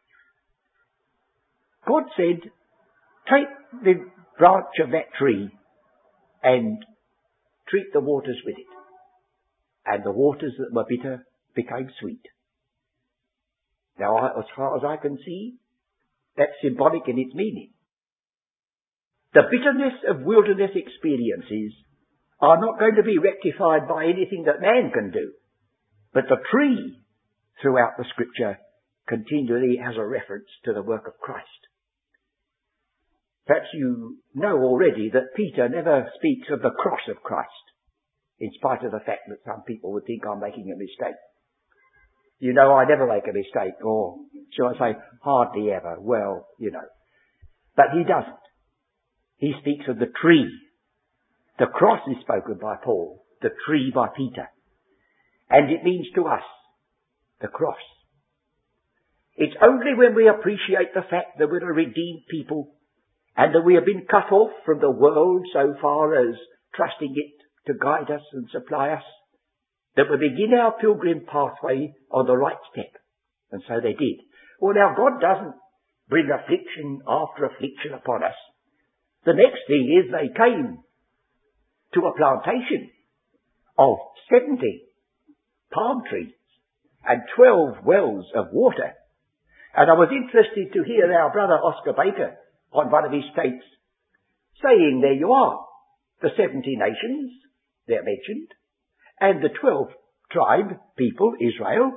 God 1.87 2.05
said, 2.17 2.51
take 3.31 3.49
the 3.85 3.95
branch 4.39 4.75
of 4.83 4.91
that 4.91 5.13
tree 5.19 5.51
and 6.43 6.85
treat 7.71 7.93
the 7.93 8.01
waters 8.01 8.41
with 8.45 8.57
it. 8.59 8.67
And 9.87 10.05
the 10.05 10.13
waters 10.13 10.53
that 10.59 10.75
were 10.75 10.85
bitter 10.89 11.27
became 11.55 11.89
sweet. 12.01 12.23
Now, 13.99 14.39
as 14.39 14.45
far 14.57 14.77
as 14.77 14.83
I 14.85 14.97
can 15.01 15.19
see, 15.25 15.57
that's 16.37 16.53
symbolic 16.63 17.03
in 17.07 17.19
its 17.19 17.35
meaning. 17.35 17.73
The 19.35 19.43
bitterness 19.51 19.95
of 20.09 20.27
wilderness 20.27 20.73
experiences 20.75 21.73
are 22.41 22.61
not 22.61 22.79
going 22.79 22.97
to 22.97 23.03
be 23.03 23.19
rectified 23.19 23.87
by 23.89 24.05
anything 24.05 24.45
that 24.47 24.61
man 24.61 24.91
can 24.93 25.11
do. 25.11 25.33
But 26.13 26.25
the 26.29 26.43
tree 26.51 26.99
throughout 27.61 27.97
the 27.99 28.07
scripture 28.11 28.59
continually 29.07 29.79
has 29.83 29.95
a 29.97 30.07
reference 30.07 30.49
to 30.65 30.73
the 30.73 30.83
work 30.83 31.07
of 31.07 31.19
Christ. 31.21 31.70
Perhaps 33.51 33.75
you 33.75 34.19
know 34.33 34.63
already 34.63 35.11
that 35.13 35.35
Peter 35.35 35.69
never 35.69 36.09
speaks 36.15 36.47
of 36.53 36.63
the 36.63 36.71
cross 36.71 37.01
of 37.09 37.21
Christ, 37.25 37.51
in 38.39 38.49
spite 38.55 38.85
of 38.85 38.93
the 38.93 39.01
fact 39.05 39.23
that 39.27 39.43
some 39.45 39.65
people 39.67 39.91
would 39.93 40.05
think 40.07 40.23
I'm 40.25 40.39
making 40.39 40.71
a 40.71 40.79
mistake. 40.79 41.19
You 42.39 42.53
know 42.53 42.73
I 42.73 42.85
never 42.85 43.09
make 43.09 43.25
a 43.27 43.35
mistake, 43.35 43.75
or 43.85 44.19
shall 44.57 44.69
I 44.69 44.79
say, 44.79 44.99
hardly 45.25 45.73
ever. 45.73 45.97
Well, 45.99 46.47
you 46.61 46.71
know. 46.71 46.87
But 47.75 47.87
he 47.93 48.05
doesn't. 48.05 48.39
He 49.39 49.53
speaks 49.61 49.89
of 49.89 49.99
the 49.99 50.13
tree. 50.23 50.49
The 51.59 51.67
cross 51.67 52.07
is 52.07 52.23
spoken 52.23 52.57
by 52.63 52.77
Paul, 52.85 53.25
the 53.43 53.51
tree 53.67 53.91
by 53.93 54.11
Peter. 54.17 54.47
And 55.49 55.73
it 55.73 55.83
means 55.83 56.07
to 56.15 56.29
us 56.29 56.47
the 57.41 57.49
cross. 57.49 57.83
It's 59.35 59.57
only 59.61 59.95
when 59.97 60.15
we 60.15 60.29
appreciate 60.29 60.95
the 60.95 61.03
fact 61.03 61.41
that 61.41 61.51
we're 61.51 61.69
a 61.69 61.75
redeemed 61.75 62.23
people 62.31 62.77
and 63.37 63.55
that 63.55 63.65
we 63.65 63.75
have 63.75 63.85
been 63.85 64.07
cut 64.11 64.33
off 64.33 64.51
from 64.65 64.81
the 64.81 64.91
world 64.91 65.47
so 65.53 65.75
far 65.81 66.15
as 66.15 66.35
trusting 66.75 67.15
it 67.17 67.41
to 67.67 67.79
guide 67.79 68.11
us 68.11 68.23
and 68.33 68.49
supply 68.51 68.91
us 68.91 69.03
that 69.97 70.07
we 70.11 70.17
begin 70.17 70.55
our 70.55 70.73
pilgrim 70.81 71.27
pathway 71.27 71.93
on 72.11 72.27
the 72.27 72.37
right 72.37 72.61
step. 72.73 72.93
And 73.51 73.63
so 73.67 73.75
they 73.83 73.93
did. 73.93 74.23
Well 74.61 74.75
now 74.75 74.95
God 74.97 75.21
doesn't 75.21 75.55
bring 76.09 76.29
affliction 76.31 77.01
after 77.07 77.47
affliction 77.47 77.95
upon 77.95 78.23
us. 78.25 78.37
The 79.25 79.35
next 79.35 79.67
thing 79.67 79.87
is 79.89 80.11
they 80.11 80.33
came 80.33 80.79
to 81.95 82.01
a 82.01 82.17
plantation 82.17 82.91
of 83.79 83.99
70 84.31 84.59
palm 85.73 86.03
trees 86.09 86.33
and 87.07 87.23
12 87.37 87.85
wells 87.85 88.27
of 88.35 88.47
water. 88.53 88.95
And 89.77 89.91
I 89.91 89.95
was 89.95 90.11
interested 90.11 90.73
to 90.75 90.85
hear 90.85 91.13
our 91.13 91.33
brother 91.33 91.55
Oscar 91.55 91.93
Baker 91.93 92.37
on 92.73 92.91
one 92.91 93.05
of 93.05 93.13
his 93.13 93.25
tapes 93.37 93.67
saying, 94.63 95.01
there 95.03 95.15
you 95.15 95.33
are, 95.33 95.67
the 96.23 96.31
70 96.37 96.61
nations, 96.77 97.33
they're 97.87 98.05
mentioned, 98.05 98.49
and 99.21 99.43
the 99.43 99.49
12 99.61 99.89
tribe 100.31 100.79
people, 100.97 101.35
Israel, 101.41 101.93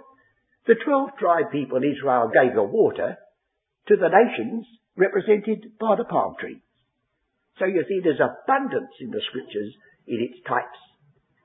the 0.66 0.76
12 0.76 1.10
tribe 1.20 1.52
people, 1.52 1.80
Israel, 1.84 2.32
gave 2.34 2.56
the 2.56 2.64
water 2.64 3.18
to 3.88 3.96
the 3.96 4.10
nations 4.10 4.66
represented 4.96 5.78
by 5.80 5.96
the 5.98 6.06
palm 6.06 6.36
trees. 6.40 6.62
So 7.60 7.66
you 7.66 7.84
see 7.88 8.00
there's 8.02 8.22
abundance 8.24 8.96
in 9.02 9.12
the 9.12 9.22
scriptures 9.30 9.76
in 10.08 10.20
its 10.22 10.40
types 10.48 10.80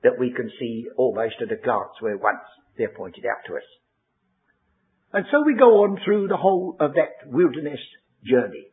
that 0.03 0.17
we 0.17 0.31
can 0.31 0.49
see 0.59 0.85
almost 0.97 1.35
at 1.41 1.51
a 1.51 1.61
glance 1.61 1.99
where 1.99 2.17
once 2.17 2.43
they're 2.77 2.95
pointed 2.95 3.25
out 3.25 3.45
to 3.47 3.55
us. 3.55 3.67
And 5.11 5.25
so 5.31 5.43
we 5.45 5.55
go 5.55 5.83
on 5.83 5.99
through 6.05 6.27
the 6.27 6.37
whole 6.37 6.77
of 6.79 6.93
that 6.93 7.27
wilderness 7.27 7.79
journey. 8.23 8.68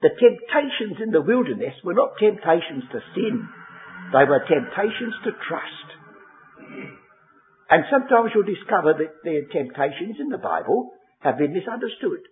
The 0.00 0.10
temptations 0.14 1.02
in 1.02 1.10
the 1.10 1.22
wilderness 1.22 1.74
were 1.82 1.94
not 1.94 2.18
temptations 2.20 2.84
to 2.92 3.00
sin. 3.14 3.48
They 4.12 4.24
were 4.24 4.46
temptations 4.46 5.14
to 5.24 5.32
trust. 5.48 5.88
And 7.70 7.84
sometimes 7.90 8.30
you'll 8.34 8.48
discover 8.48 8.94
that 8.94 9.20
the 9.24 9.42
temptations 9.52 10.16
in 10.20 10.28
the 10.28 10.38
Bible 10.38 10.92
have 11.20 11.36
been 11.36 11.52
misunderstood. 11.52 12.22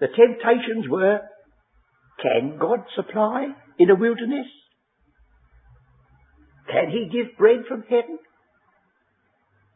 The 0.00 0.08
temptations 0.08 0.88
were, 0.88 1.20
can 2.22 2.58
God 2.58 2.80
supply 2.96 3.48
in 3.78 3.90
a 3.90 3.94
wilderness? 3.94 4.48
Can 6.66 6.90
he 6.90 7.08
give 7.12 7.36
bread 7.36 7.64
from 7.68 7.84
heaven? 7.88 8.18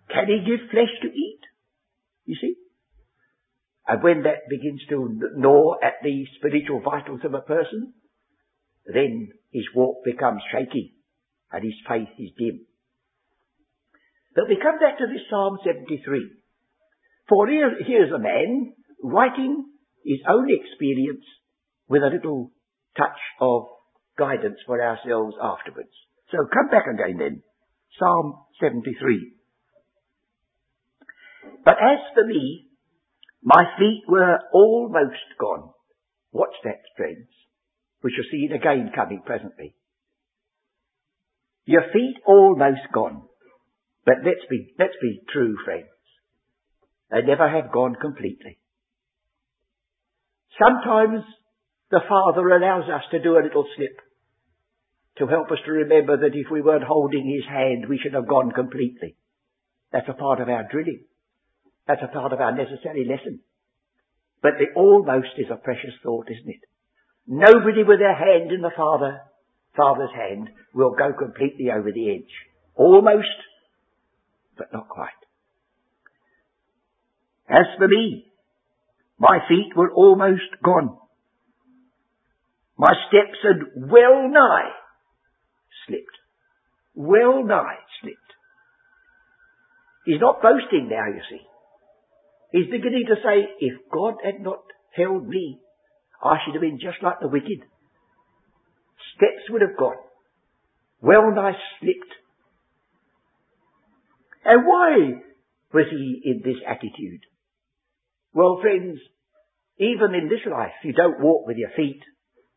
Can 0.08 0.26
he 0.26 0.44
give 0.44 0.70
flesh 0.70 0.92
to 1.02 1.08
eat? 1.08 1.40
You 2.24 2.36
see? 2.40 2.54
And 3.86 4.02
when 4.02 4.22
that 4.22 4.48
begins 4.48 4.80
to 4.90 5.20
gnaw 5.36 5.74
at 5.82 5.94
the 6.02 6.24
spiritual 6.38 6.80
vitals 6.80 7.20
of 7.24 7.34
a 7.34 7.40
person, 7.40 7.92
then 8.86 9.28
his 9.52 9.64
walk 9.74 10.04
becomes 10.04 10.42
shaky 10.52 10.94
and 11.50 11.64
his 11.64 11.74
faith 11.88 12.08
is 12.18 12.30
dim. 12.38 12.66
But 14.34 14.48
we 14.48 14.56
come 14.56 14.78
back 14.78 14.98
to 14.98 15.06
this 15.06 15.22
Psalm 15.28 15.58
73. 15.64 16.30
For 17.28 17.48
here, 17.48 17.70
here's 17.86 18.12
a 18.12 18.18
man 18.18 18.72
writing 19.02 19.66
his 20.04 20.20
own 20.28 20.48
experience 20.48 21.24
with 21.88 22.02
a 22.02 22.08
little 22.14 22.50
touch 22.96 23.18
of 23.40 23.66
guidance 24.18 24.58
for 24.66 24.82
ourselves 24.82 25.36
afterwards. 25.42 25.92
So 26.30 26.38
come 26.52 26.70
back 26.70 26.84
again 26.86 27.18
then. 27.18 27.42
Psalm 27.98 28.38
73. 28.60 29.34
But 31.64 31.74
as 31.74 31.98
for 32.14 32.26
me, 32.26 32.68
my 33.42 33.64
feet 33.78 34.04
were 34.08 34.38
almost 34.52 35.36
gone. 35.38 35.70
Watch 36.32 36.54
that, 36.64 36.80
friends. 36.96 37.28
We 38.02 38.12
shall 38.12 38.30
see 38.30 38.48
it 38.50 38.54
again 38.54 38.90
coming 38.94 39.22
presently. 39.24 39.74
Your 41.64 41.82
feet 41.92 42.16
almost 42.26 42.80
gone. 42.92 43.22
But 44.04 44.24
let's 44.24 44.46
be, 44.50 44.74
let's 44.78 44.96
be 45.00 45.20
true, 45.32 45.56
friends. 45.64 45.86
They 47.10 47.22
never 47.22 47.48
have 47.48 47.72
gone 47.72 47.94
completely. 48.00 48.58
Sometimes 50.58 51.24
the 51.90 52.00
Father 52.08 52.48
allows 52.48 52.88
us 52.88 53.02
to 53.10 53.22
do 53.22 53.36
a 53.36 53.44
little 53.44 53.66
slip 53.76 53.96
to 55.18 55.26
help 55.26 55.50
us 55.50 55.58
to 55.66 55.72
remember 55.72 56.16
that 56.16 56.34
if 56.34 56.50
we 56.50 56.62
weren't 56.62 56.84
holding 56.84 57.26
His 57.26 57.46
hand, 57.48 57.86
we 57.88 57.98
should 57.98 58.14
have 58.14 58.28
gone 58.28 58.50
completely. 58.50 59.16
That's 59.92 60.08
a 60.08 60.14
part 60.14 60.40
of 60.40 60.48
our 60.48 60.66
drilling. 60.70 61.04
That's 61.86 62.02
a 62.02 62.12
part 62.12 62.32
of 62.32 62.40
our 62.40 62.54
necessary 62.54 63.04
lesson. 63.08 63.40
But 64.42 64.52
the 64.58 64.78
almost 64.78 65.38
is 65.38 65.46
a 65.50 65.56
precious 65.56 65.94
thought, 66.02 66.26
isn't 66.30 66.48
it? 66.50 66.60
Nobody 67.26 67.84
with 67.84 67.98
their 67.98 68.14
hand 68.14 68.50
in 68.52 68.60
the 68.60 68.72
Father, 68.76 69.20
Father's 69.76 70.14
hand 70.14 70.50
will 70.74 70.94
go 70.94 71.12
completely 71.12 71.70
over 71.70 71.92
the 71.92 72.10
edge. 72.10 72.32
Almost, 72.74 73.28
but 74.56 74.72
not 74.72 74.88
quite. 74.88 75.10
As 77.48 77.66
for 77.78 77.86
me, 77.86 78.26
my 79.18 79.38
feet 79.48 79.76
were 79.76 79.92
almost 79.92 80.62
gone. 80.64 80.98
My 82.76 82.92
steps 83.08 83.38
had 83.42 83.90
well 83.90 84.28
nigh 84.28 84.70
slipped. 85.86 86.18
Well 86.94 87.44
nigh 87.44 87.78
slipped. 88.00 88.18
He's 90.04 90.20
not 90.20 90.42
boasting 90.42 90.88
now, 90.90 91.06
you 91.06 91.20
see. 91.30 91.42
He's 92.52 92.70
beginning 92.70 93.04
to 93.08 93.16
say, 93.24 93.48
if 93.60 93.72
God 93.90 94.14
had 94.22 94.40
not 94.40 94.62
held 94.94 95.26
me, 95.26 95.58
I 96.22 96.36
should 96.44 96.54
have 96.54 96.60
been 96.60 96.78
just 96.78 97.02
like 97.02 97.18
the 97.20 97.28
wicked. 97.28 97.64
Steps 99.16 99.48
would 99.48 99.62
have 99.62 99.76
gone. 99.78 99.96
Well 101.00 101.34
nigh 101.34 101.56
slipped. 101.80 102.12
And 104.44 104.66
why 104.66 105.22
was 105.72 105.86
he 105.90 106.20
in 106.24 106.42
this 106.44 106.60
attitude? 106.68 107.22
Well, 108.34 108.58
friends, 108.60 108.98
even 109.78 110.14
in 110.14 110.28
this 110.28 110.44
life, 110.50 110.72
you 110.84 110.92
don't 110.92 111.20
walk 111.20 111.46
with 111.46 111.56
your 111.56 111.70
feet, 111.74 112.02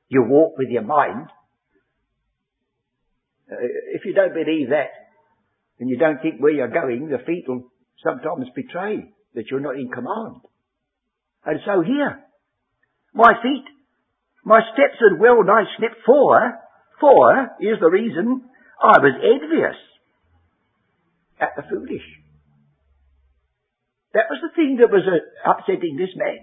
you 0.09 0.23
walk 0.27 0.57
with 0.57 0.69
your 0.69 0.83
mind. 0.83 1.27
Uh, 3.49 3.55
if 3.93 4.03
you 4.05 4.13
don't 4.13 4.33
believe 4.33 4.69
that, 4.69 4.89
and 5.79 5.89
you 5.89 5.97
don't 5.97 6.21
think 6.21 6.39
where 6.39 6.51
you're 6.51 6.67
going, 6.67 7.07
the 7.09 7.23
feet 7.25 7.45
will 7.47 7.71
sometimes 8.03 8.47
betray 8.55 9.11
that 9.35 9.45
you're 9.51 9.59
not 9.59 9.75
in 9.75 9.89
command. 9.89 10.41
And 11.45 11.59
so 11.65 11.81
here, 11.81 12.19
my 13.13 13.33
feet, 13.43 13.65
my 14.43 14.61
steps 14.73 14.99
had 14.99 15.19
well 15.19 15.43
nigh 15.43 15.65
slipped 15.77 16.01
for, 16.05 16.53
for 16.99 17.41
is 17.61 17.79
the 17.79 17.89
reason 17.89 18.41
I 18.81 18.99
was 18.99 19.13
envious 19.21 19.75
at 21.39 21.49
the 21.55 21.63
foolish. 21.69 22.05
That 24.13 24.25
was 24.29 24.39
the 24.41 24.55
thing 24.55 24.77
that 24.79 24.91
was 24.91 25.03
uh, 25.05 25.51
upsetting 25.51 25.97
this 25.97 26.15
man. 26.15 26.39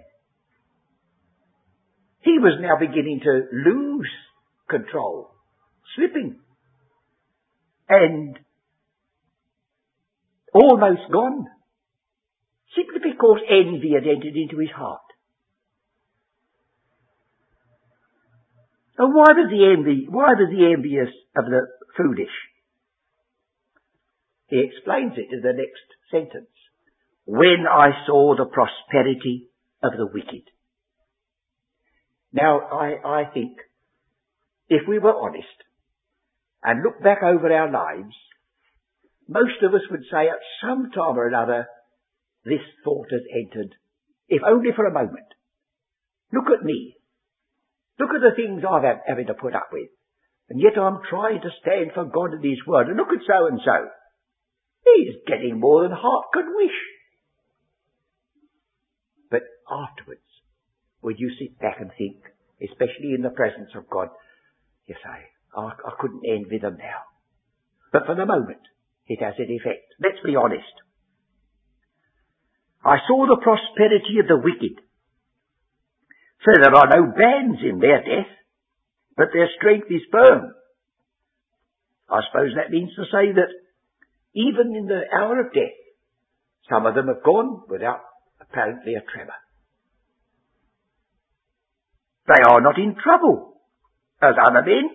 He 2.21 2.39
was 2.39 2.59
now 2.61 2.77
beginning 2.79 3.21
to 3.25 3.43
lose 3.53 4.11
control, 4.69 5.31
slipping. 5.97 6.39
and 7.89 8.39
almost 10.53 11.11
gone, 11.11 11.47
simply 12.77 13.13
because 13.13 13.41
envy 13.49 13.93
had 13.95 14.07
entered 14.07 14.37
into 14.37 14.59
his 14.59 14.71
heart. 14.71 15.01
And 18.99 19.15
why 19.15 19.33
was 19.33 19.51
the 19.51 19.73
envy? 19.73 20.07
Why 20.09 20.35
was 20.35 20.53
he 20.55 20.73
envious 20.73 21.09
of 21.37 21.47
the 21.47 21.67
foolish? 21.97 22.33
He 24.49 24.61
explains 24.61 25.15
it 25.17 25.33
in 25.33 25.41
the 25.41 25.55
next 25.55 25.87
sentence. 26.11 26.51
When 27.25 27.67
I 27.71 28.05
saw 28.07 28.37
the 28.37 28.45
prosperity 28.45 29.49
of 29.83 29.93
the 29.93 30.07
wicked. 30.07 30.45
Now, 32.33 32.61
I, 32.61 33.23
I 33.23 33.25
think 33.33 33.57
if 34.69 34.83
we 34.89 34.99
were 34.99 35.15
honest 35.15 35.47
and 36.63 36.83
look 36.83 37.03
back 37.03 37.23
over 37.23 37.53
our 37.53 37.71
lives, 37.71 38.15
most 39.29 39.63
of 39.63 39.75
us 39.75 39.83
would 39.91 40.03
say 40.11 40.29
at 40.29 40.39
some 40.61 40.91
time 40.91 41.17
or 41.17 41.27
another, 41.27 41.67
this 42.45 42.63
thought 42.85 43.09
has 43.11 43.23
entered, 43.33 43.75
if 44.29 44.43
only 44.47 44.71
for 44.75 44.87
a 44.87 44.93
moment. 44.93 45.31
Look 46.33 46.47
at 46.53 46.65
me. 46.65 46.97
Look 47.99 48.11
at 48.11 48.23
the 48.23 48.35
things 48.35 48.63
I've 48.69 48.83
had, 48.83 49.01
having 49.07 49.27
to 49.27 49.35
put 49.35 49.55
up 49.55 49.69
with. 49.73 49.89
And 50.49 50.61
yet 50.61 50.77
I'm 50.77 51.01
trying 51.09 51.41
to 51.41 51.51
stand 51.61 51.93
for 51.95 52.05
God 52.05 52.35
and 52.35 52.45
His 52.45 52.67
Word. 52.67 52.89
And 52.89 52.97
look 52.97 53.09
at 53.09 53.25
so 53.27 53.47
and 53.47 53.61
so. 53.65 53.89
He's 54.85 55.15
getting 55.27 55.61
more 55.61 55.83
than 55.83 55.93
heart 55.93 56.27
could 56.33 56.47
wish. 56.49 56.79
But 59.31 59.43
afterwards, 59.71 60.27
when 61.01 61.17
you 61.19 61.31
sit 61.39 61.59
back 61.59 61.77
and 61.81 61.91
think, 61.97 62.17
especially 62.61 63.15
in 63.15 63.23
the 63.23 63.31
presence 63.31 63.71
of 63.77 63.89
God, 63.89 64.09
you 64.87 64.95
say, 64.95 65.31
oh, 65.57 65.71
I 65.71 65.93
couldn't 66.01 66.27
envy 66.27 66.59
them 66.59 66.77
now. 66.79 67.07
But 67.93 68.07
for 68.07 68.15
the 68.15 68.27
moment, 68.27 68.63
it 69.07 69.23
has 69.23 69.35
an 69.39 69.51
effect. 69.51 69.95
Let's 70.03 70.21
be 70.25 70.35
honest. 70.35 70.82
I 72.85 72.97
saw 73.07 73.27
the 73.27 73.41
prosperity 73.41 74.19
of 74.21 74.27
the 74.27 74.43
wicked. 74.43 74.83
For 76.45 76.55
there 76.61 76.75
are 76.75 76.89
no 76.91 77.13
bands 77.13 77.61
in 77.63 77.79
their 77.79 78.03
death, 78.03 78.31
but 79.17 79.29
their 79.33 79.49
strength 79.57 79.87
is 79.91 80.03
firm. 80.11 80.55
I 82.11 82.21
suppose 82.29 82.51
that 82.57 82.71
means 82.71 82.91
to 82.97 83.05
say 83.05 83.33
that 83.33 83.53
even 84.35 84.75
in 84.75 84.87
the 84.87 85.03
hour 85.17 85.41
of 85.41 85.53
death, 85.53 85.79
some 86.69 86.87
of 86.87 86.95
them 86.95 87.07
have 87.07 87.23
gone 87.23 87.63
without 87.69 88.01
apparently 88.41 88.95
a 88.95 89.03
tremor. 89.03 89.39
They 92.27 92.43
are 92.43 92.61
not 92.61 92.79
in 92.79 92.97
trouble, 93.03 93.61
as 94.21 94.35
other 94.41 94.63
men. 94.63 94.91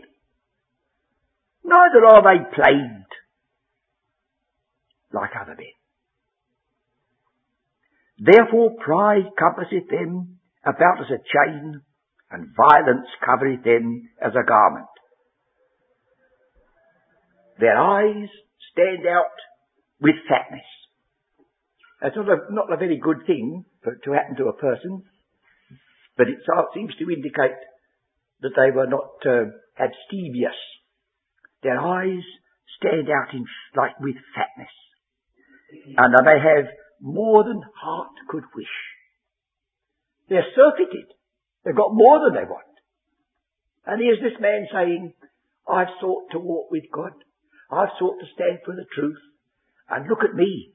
Neither 1.63 2.06
are 2.06 2.24
they 2.24 2.56
plagued, 2.56 3.13
like 5.13 5.32
other 5.39 5.56
men. 5.56 5.76
Therefore 8.19 8.75
pride 8.83 9.29
compasseth 9.38 9.89
them 9.89 10.39
about 10.65 11.00
as 11.01 11.12
a 11.12 11.21
chain, 11.21 11.81
and 12.31 12.55
violence 12.55 13.07
covereth 13.24 13.63
them 13.63 14.09
as 14.21 14.33
a 14.33 14.45
garment. 14.45 14.88
Their 17.59 17.77
eyes 17.77 18.29
stand 18.71 19.07
out 19.07 19.31
with 20.01 20.15
fatness. 20.27 20.65
That's 22.01 22.15
not 22.15 22.29
a, 22.29 22.53
not 22.53 22.71
a 22.71 22.77
very 22.77 23.00
good 23.01 23.25
thing 23.25 23.65
for, 23.83 23.95
to 23.95 24.12
happen 24.12 24.36
to 24.38 24.50
a 24.50 24.53
person, 24.53 25.03
but 26.17 26.27
it 26.27 26.38
seems 26.74 26.93
to 26.95 27.09
indicate 27.09 27.57
that 28.41 28.53
they 28.55 28.71
were 28.71 28.88
not 28.88 29.17
uh, 29.25 29.50
abstemious. 29.79 30.57
Their 31.63 31.79
eyes 31.79 32.21
stand 32.77 33.09
out 33.09 33.33
in, 33.33 33.45
like 33.75 33.99
with 33.99 34.15
fatness, 34.36 34.73
and 35.97 36.13
they 36.13 36.38
have 36.38 36.65
more 37.01 37.43
than 37.43 37.62
heart 37.75 38.12
could 38.29 38.43
wish. 38.55 38.75
They're 40.29 40.45
surfeited. 40.55 41.13
They've 41.63 41.75
got 41.75 41.93
more 41.93 42.19
than 42.25 42.36
they 42.36 42.47
want. 42.49 42.63
And 43.86 44.01
here's 44.01 44.19
this 44.19 44.39
man 44.39 44.67
saying, 44.71 45.13
I've 45.67 45.95
sought 46.01 46.31
to 46.31 46.39
walk 46.39 46.71
with 46.71 46.83
God. 46.93 47.12
I've 47.71 47.95
sought 47.99 48.19
to 48.19 48.27
stand 48.33 48.60
for 48.65 48.75
the 48.75 48.86
truth. 48.93 49.19
And 49.89 50.07
look 50.10 50.23
at 50.23 50.36
me. 50.36 50.73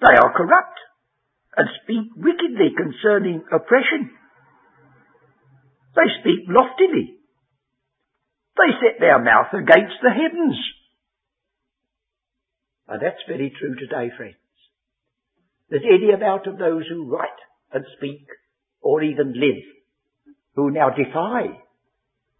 They 0.00 0.14
are 0.14 0.32
corrupt 0.36 0.78
and 1.56 1.68
speak 1.82 2.14
wickedly 2.16 2.70
concerning 2.76 3.42
oppression. 3.50 4.10
They 5.96 6.06
speak 6.20 6.46
loftily. 6.46 7.18
They 8.54 8.70
set 8.78 9.00
their 9.00 9.18
mouth 9.18 9.50
against 9.52 9.98
the 10.02 10.10
heavens. 10.10 10.58
And 12.88 13.02
that's 13.02 13.22
very 13.28 13.52
true 13.58 13.74
today, 13.74 14.10
friends. 14.16 14.36
There's 15.70 15.84
any 15.84 16.12
amount 16.12 16.46
of 16.46 16.58
those 16.58 16.84
who 16.88 17.10
write 17.10 17.28
and 17.72 17.84
speak 17.96 18.26
or 18.80 19.02
even 19.02 19.34
live 19.34 19.64
who 20.54 20.70
now 20.70 20.88
defy 20.90 21.60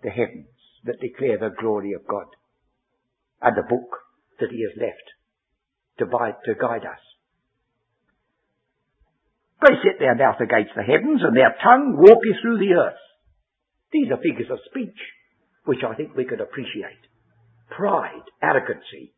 the 0.03 0.11
heavens 0.11 0.49
that 0.85 1.01
declare 1.01 1.39
the 1.39 1.55
glory 1.55 1.93
of 1.93 2.07
God 2.07 2.27
and 3.43 3.57
the 3.57 3.69
book 3.69 3.91
that 4.41 4.51
he 4.51 4.63
has 4.63 4.81
left 4.81 5.07
to, 5.99 6.07
to 6.07 6.59
guide 6.59 6.87
us. 6.87 7.03
They 9.61 9.75
set 9.83 9.99
their 9.99 10.15
mouth 10.15 10.41
against 10.41 10.73
the 10.75 10.83
heavens 10.83 11.21
and 11.23 11.37
their 11.37 11.55
tongue 11.63 11.97
walketh 11.99 12.41
through 12.41 12.59
the 12.59 12.75
earth. 12.75 13.03
These 13.93 14.11
are 14.11 14.23
figures 14.23 14.51
of 14.51 14.59
speech 14.71 14.99
which 15.65 15.85
I 15.87 15.95
think 15.95 16.17
we 16.17 16.25
could 16.25 16.41
appreciate. 16.41 17.05
Pride, 17.69 18.25
arrogancy. 18.43 19.13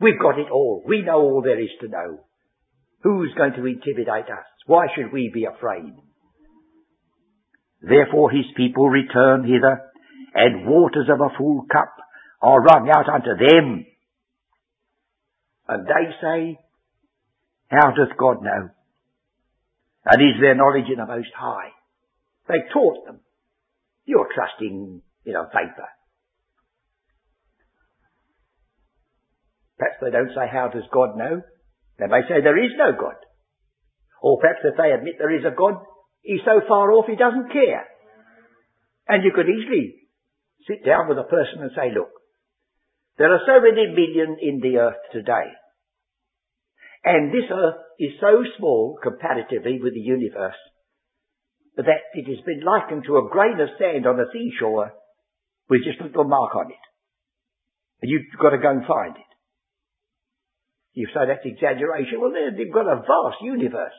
We've 0.00 0.20
got 0.20 0.38
it 0.38 0.50
all. 0.50 0.82
We 0.86 1.02
know 1.02 1.20
all 1.20 1.42
there 1.42 1.60
is 1.60 1.70
to 1.80 1.88
know. 1.88 2.20
Who's 3.02 3.32
going 3.36 3.52
to 3.52 3.66
intimidate 3.66 4.30
us? 4.30 4.46
Why 4.66 4.86
should 4.94 5.12
we 5.12 5.30
be 5.32 5.44
afraid? 5.44 5.94
Therefore 7.80 8.30
his 8.30 8.46
people 8.56 8.88
return 8.88 9.44
hither 9.44 9.82
and 10.34 10.66
waters 10.66 11.08
of 11.08 11.20
a 11.20 11.36
full 11.36 11.64
cup 11.70 11.94
are 12.42 12.60
wrung 12.60 12.90
out 12.90 13.08
unto 13.08 13.36
them. 13.36 13.86
And 15.68 15.86
they 15.86 16.12
say, 16.20 16.58
How 17.68 17.90
doth 17.90 18.16
God 18.18 18.42
know? 18.42 18.70
And 20.06 20.22
is 20.22 20.40
there 20.40 20.54
knowledge 20.54 20.90
in 20.90 20.98
the 20.98 21.06
Most 21.06 21.30
High? 21.36 21.70
They 22.48 22.72
taught 22.72 23.04
them. 23.04 23.20
You're 24.06 24.28
trusting 24.34 25.02
in 25.26 25.34
a 25.34 25.44
vapour. 25.44 25.88
Perhaps 29.78 30.02
they 30.02 30.10
don't 30.10 30.34
say, 30.34 30.50
How 30.50 30.68
does 30.68 30.86
God 30.92 31.16
know? 31.16 31.42
They 31.98 32.06
may 32.06 32.22
say, 32.26 32.42
There 32.42 32.58
is 32.58 32.74
no 32.76 32.92
God. 32.98 33.16
Or 34.20 34.38
perhaps 34.42 34.66
if 34.66 34.76
they 34.76 34.90
admit 34.90 35.14
there 35.18 35.34
is 35.34 35.46
a 35.46 35.54
God, 35.54 35.78
He's 36.22 36.44
so 36.44 36.60
far 36.68 36.92
off 36.92 37.06
he 37.06 37.16
doesn't 37.16 37.52
care. 37.52 37.86
And 39.08 39.24
you 39.24 39.32
could 39.34 39.48
easily 39.48 39.96
sit 40.68 40.84
down 40.84 41.08
with 41.08 41.18
a 41.18 41.24
person 41.24 41.62
and 41.62 41.70
say, 41.74 41.88
look, 41.94 42.12
there 43.16 43.32
are 43.32 43.40
so 43.46 43.64
many 43.64 43.88
million 43.88 44.36
in 44.40 44.60
the 44.60 44.78
earth 44.78 45.00
today. 45.12 45.48
And 47.04 47.32
this 47.32 47.48
earth 47.50 47.80
is 47.98 48.20
so 48.20 48.44
small 48.58 48.98
comparatively 49.02 49.80
with 49.82 49.94
the 49.94 50.04
universe 50.04 50.60
that 51.76 51.86
it 51.86 52.26
has 52.26 52.44
been 52.44 52.60
likened 52.60 53.04
to 53.06 53.18
a 53.18 53.30
grain 53.30 53.58
of 53.60 53.70
sand 53.78 54.06
on 54.06 54.18
the 54.18 54.28
seashore 54.32 54.92
with 55.70 55.80
just 55.84 56.00
a 56.00 56.04
little 56.04 56.24
mark 56.24 56.54
on 56.56 56.70
it. 56.70 56.84
And 58.02 58.10
you've 58.10 58.26
got 58.38 58.50
to 58.50 58.58
go 58.58 58.70
and 58.70 58.84
find 58.84 59.16
it. 59.16 59.27
You 60.98 61.06
say 61.14 61.30
that's 61.30 61.46
exaggeration. 61.46 62.18
Well, 62.18 62.34
they've 62.34 62.74
got 62.74 62.90
a 62.90 62.96
vast 63.06 63.38
universe. 63.40 63.94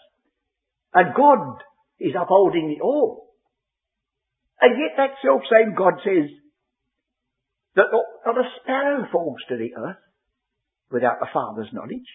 And 0.94 1.16
God 1.16 1.64
is 1.98 2.12
upholding 2.12 2.76
it 2.76 2.84
all. 2.84 3.30
And 4.60 4.76
yet 4.76 4.98
that 4.98 5.16
self 5.24 5.44
same 5.50 5.76
God 5.78 5.94
says 6.04 6.28
that 7.78 7.86
not 8.26 8.38
a 8.38 8.44
sparrow 8.60 9.08
falls 9.14 9.40
to 9.48 9.56
the 9.56 9.80
earth 9.80 10.04
without 10.92 11.22
the 11.22 11.32
Father's 11.34 11.72
knowledge. 11.72 12.12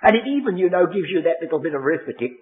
And 0.00 0.14
it 0.14 0.28
even, 0.28 0.58
you 0.58 0.70
know, 0.70 0.86
gives 0.86 1.10
you 1.10 1.22
that 1.22 1.42
little 1.42 1.58
bit 1.58 1.74
of 1.74 1.82
arithmetic. 1.82 2.38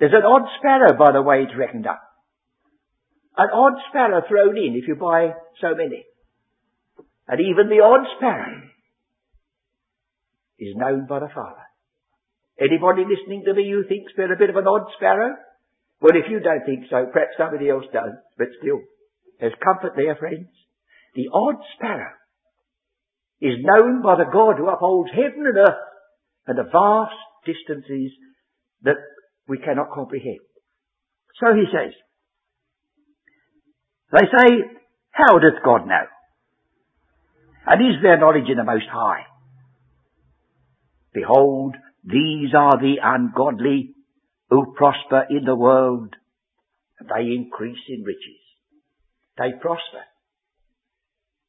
There's 0.00 0.12
an 0.12 0.26
odd 0.26 0.48
sparrow, 0.58 0.98
by 0.98 1.12
the 1.12 1.22
way, 1.22 1.44
it's 1.44 1.56
reckoned 1.56 1.86
up. 1.86 2.02
An 3.36 3.50
odd 3.54 3.74
sparrow 3.88 4.22
thrown 4.26 4.56
in 4.58 4.74
if 4.74 4.88
you 4.88 4.96
buy 4.96 5.34
so 5.60 5.76
many. 5.76 6.06
And 7.28 7.40
even 7.40 7.68
the 7.68 7.82
odd 7.82 8.06
sparrow 8.16 8.62
is 10.58 10.76
known 10.76 11.06
by 11.06 11.20
the 11.20 11.28
Father. 11.34 11.66
Anybody 12.58 13.02
listening 13.04 13.44
to 13.44 13.54
me 13.54 13.68
who 13.70 13.84
thinks 13.84 14.12
we're 14.16 14.32
a 14.32 14.38
bit 14.38 14.50
of 14.50 14.56
an 14.56 14.66
odd 14.66 14.88
sparrow? 14.96 15.34
Well, 16.00 16.16
if 16.16 16.30
you 16.30 16.40
don't 16.40 16.64
think 16.64 16.86
so, 16.88 17.06
perhaps 17.12 17.36
somebody 17.36 17.68
else 17.68 17.84
does, 17.92 18.16
but 18.38 18.48
still, 18.60 18.80
there's 19.40 19.56
comfort 19.62 19.92
there, 19.96 20.16
friends. 20.16 20.48
The 21.14 21.28
odd 21.32 21.56
sparrow 21.76 22.12
is 23.40 23.60
known 23.60 24.02
by 24.02 24.16
the 24.16 24.30
God 24.32 24.56
who 24.56 24.68
upholds 24.68 25.10
heaven 25.10 25.44
and 25.44 25.58
earth 25.58 25.84
and 26.46 26.56
the 26.56 26.70
vast 26.70 27.20
distances 27.44 28.12
that 28.82 28.96
we 29.48 29.58
cannot 29.58 29.92
comprehend. 29.92 30.40
So 31.40 31.52
he 31.52 31.64
says, 31.68 31.92
they 34.12 34.24
say, 34.24 34.64
How 35.10 35.38
doth 35.38 35.62
God 35.64 35.86
know? 35.86 36.06
And 37.66 37.82
is 37.82 38.00
there 38.00 38.18
knowledge 38.18 38.48
in 38.48 38.56
the 38.56 38.64
Most 38.64 38.86
High? 38.90 39.24
Behold, 41.12 41.74
these 42.04 42.54
are 42.56 42.78
the 42.78 42.96
ungodly 43.02 43.94
who 44.50 44.74
prosper 44.76 45.24
in 45.28 45.44
the 45.44 45.56
world, 45.56 46.14
they 47.00 47.34
increase 47.34 47.82
in 47.88 48.04
riches. 48.04 48.40
They 49.36 49.50
prosper 49.60 50.04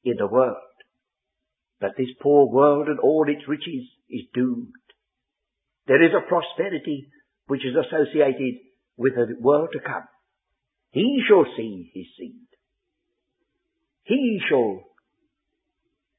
in 0.03 0.15
the 0.17 0.27
world. 0.27 0.57
But 1.79 1.91
this 1.97 2.09
poor 2.21 2.47
world 2.51 2.87
and 2.87 2.99
all 2.99 3.25
its 3.27 3.47
riches 3.47 3.85
is 4.09 4.23
doomed. 4.33 4.73
There 5.85 6.03
is 6.03 6.11
a 6.13 6.27
prosperity 6.27 7.07
which 7.45 7.61
is 7.61 7.75
associated 7.75 8.55
with 8.97 9.13
the 9.15 9.35
world 9.39 9.69
to 9.73 9.79
come. 9.79 10.07
He 10.89 11.21
shall 11.27 11.45
see 11.55 11.91
his 11.93 12.07
seed. 12.17 12.47
He 14.03 14.39
shall 14.49 14.86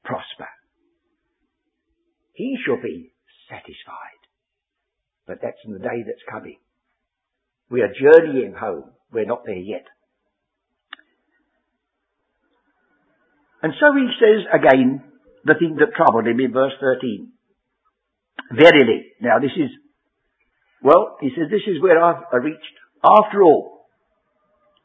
prosper. 0.09 0.49
He 2.33 2.57
shall 2.65 2.81
be 2.81 3.13
satisfied. 3.47 4.21
But 5.27 5.37
that's 5.43 5.61
in 5.65 5.73
the 5.73 5.79
day 5.79 6.01
that's 6.05 6.25
coming. 6.27 6.57
We 7.69 7.81
are 7.81 7.93
journeying 7.93 8.55
home. 8.59 8.89
We're 9.13 9.25
not 9.25 9.45
there 9.45 9.55
yet. 9.55 9.85
And 13.61 13.73
so 13.79 13.93
he 13.93 14.07
says 14.17 14.47
again 14.49 15.03
the 15.45 15.53
thing 15.59 15.77
that 15.77 15.93
troubled 15.95 16.25
him 16.25 16.39
in 16.39 16.51
verse 16.51 16.73
13. 16.81 17.31
Verily. 18.51 19.13
Now 19.21 19.37
this 19.39 19.51
is, 19.55 19.69
well, 20.81 21.17
he 21.21 21.29
says 21.29 21.51
this 21.51 21.67
is 21.67 21.81
where 21.81 22.03
I've 22.03 22.23
reached. 22.41 22.77
After 23.03 23.43
all, 23.43 23.85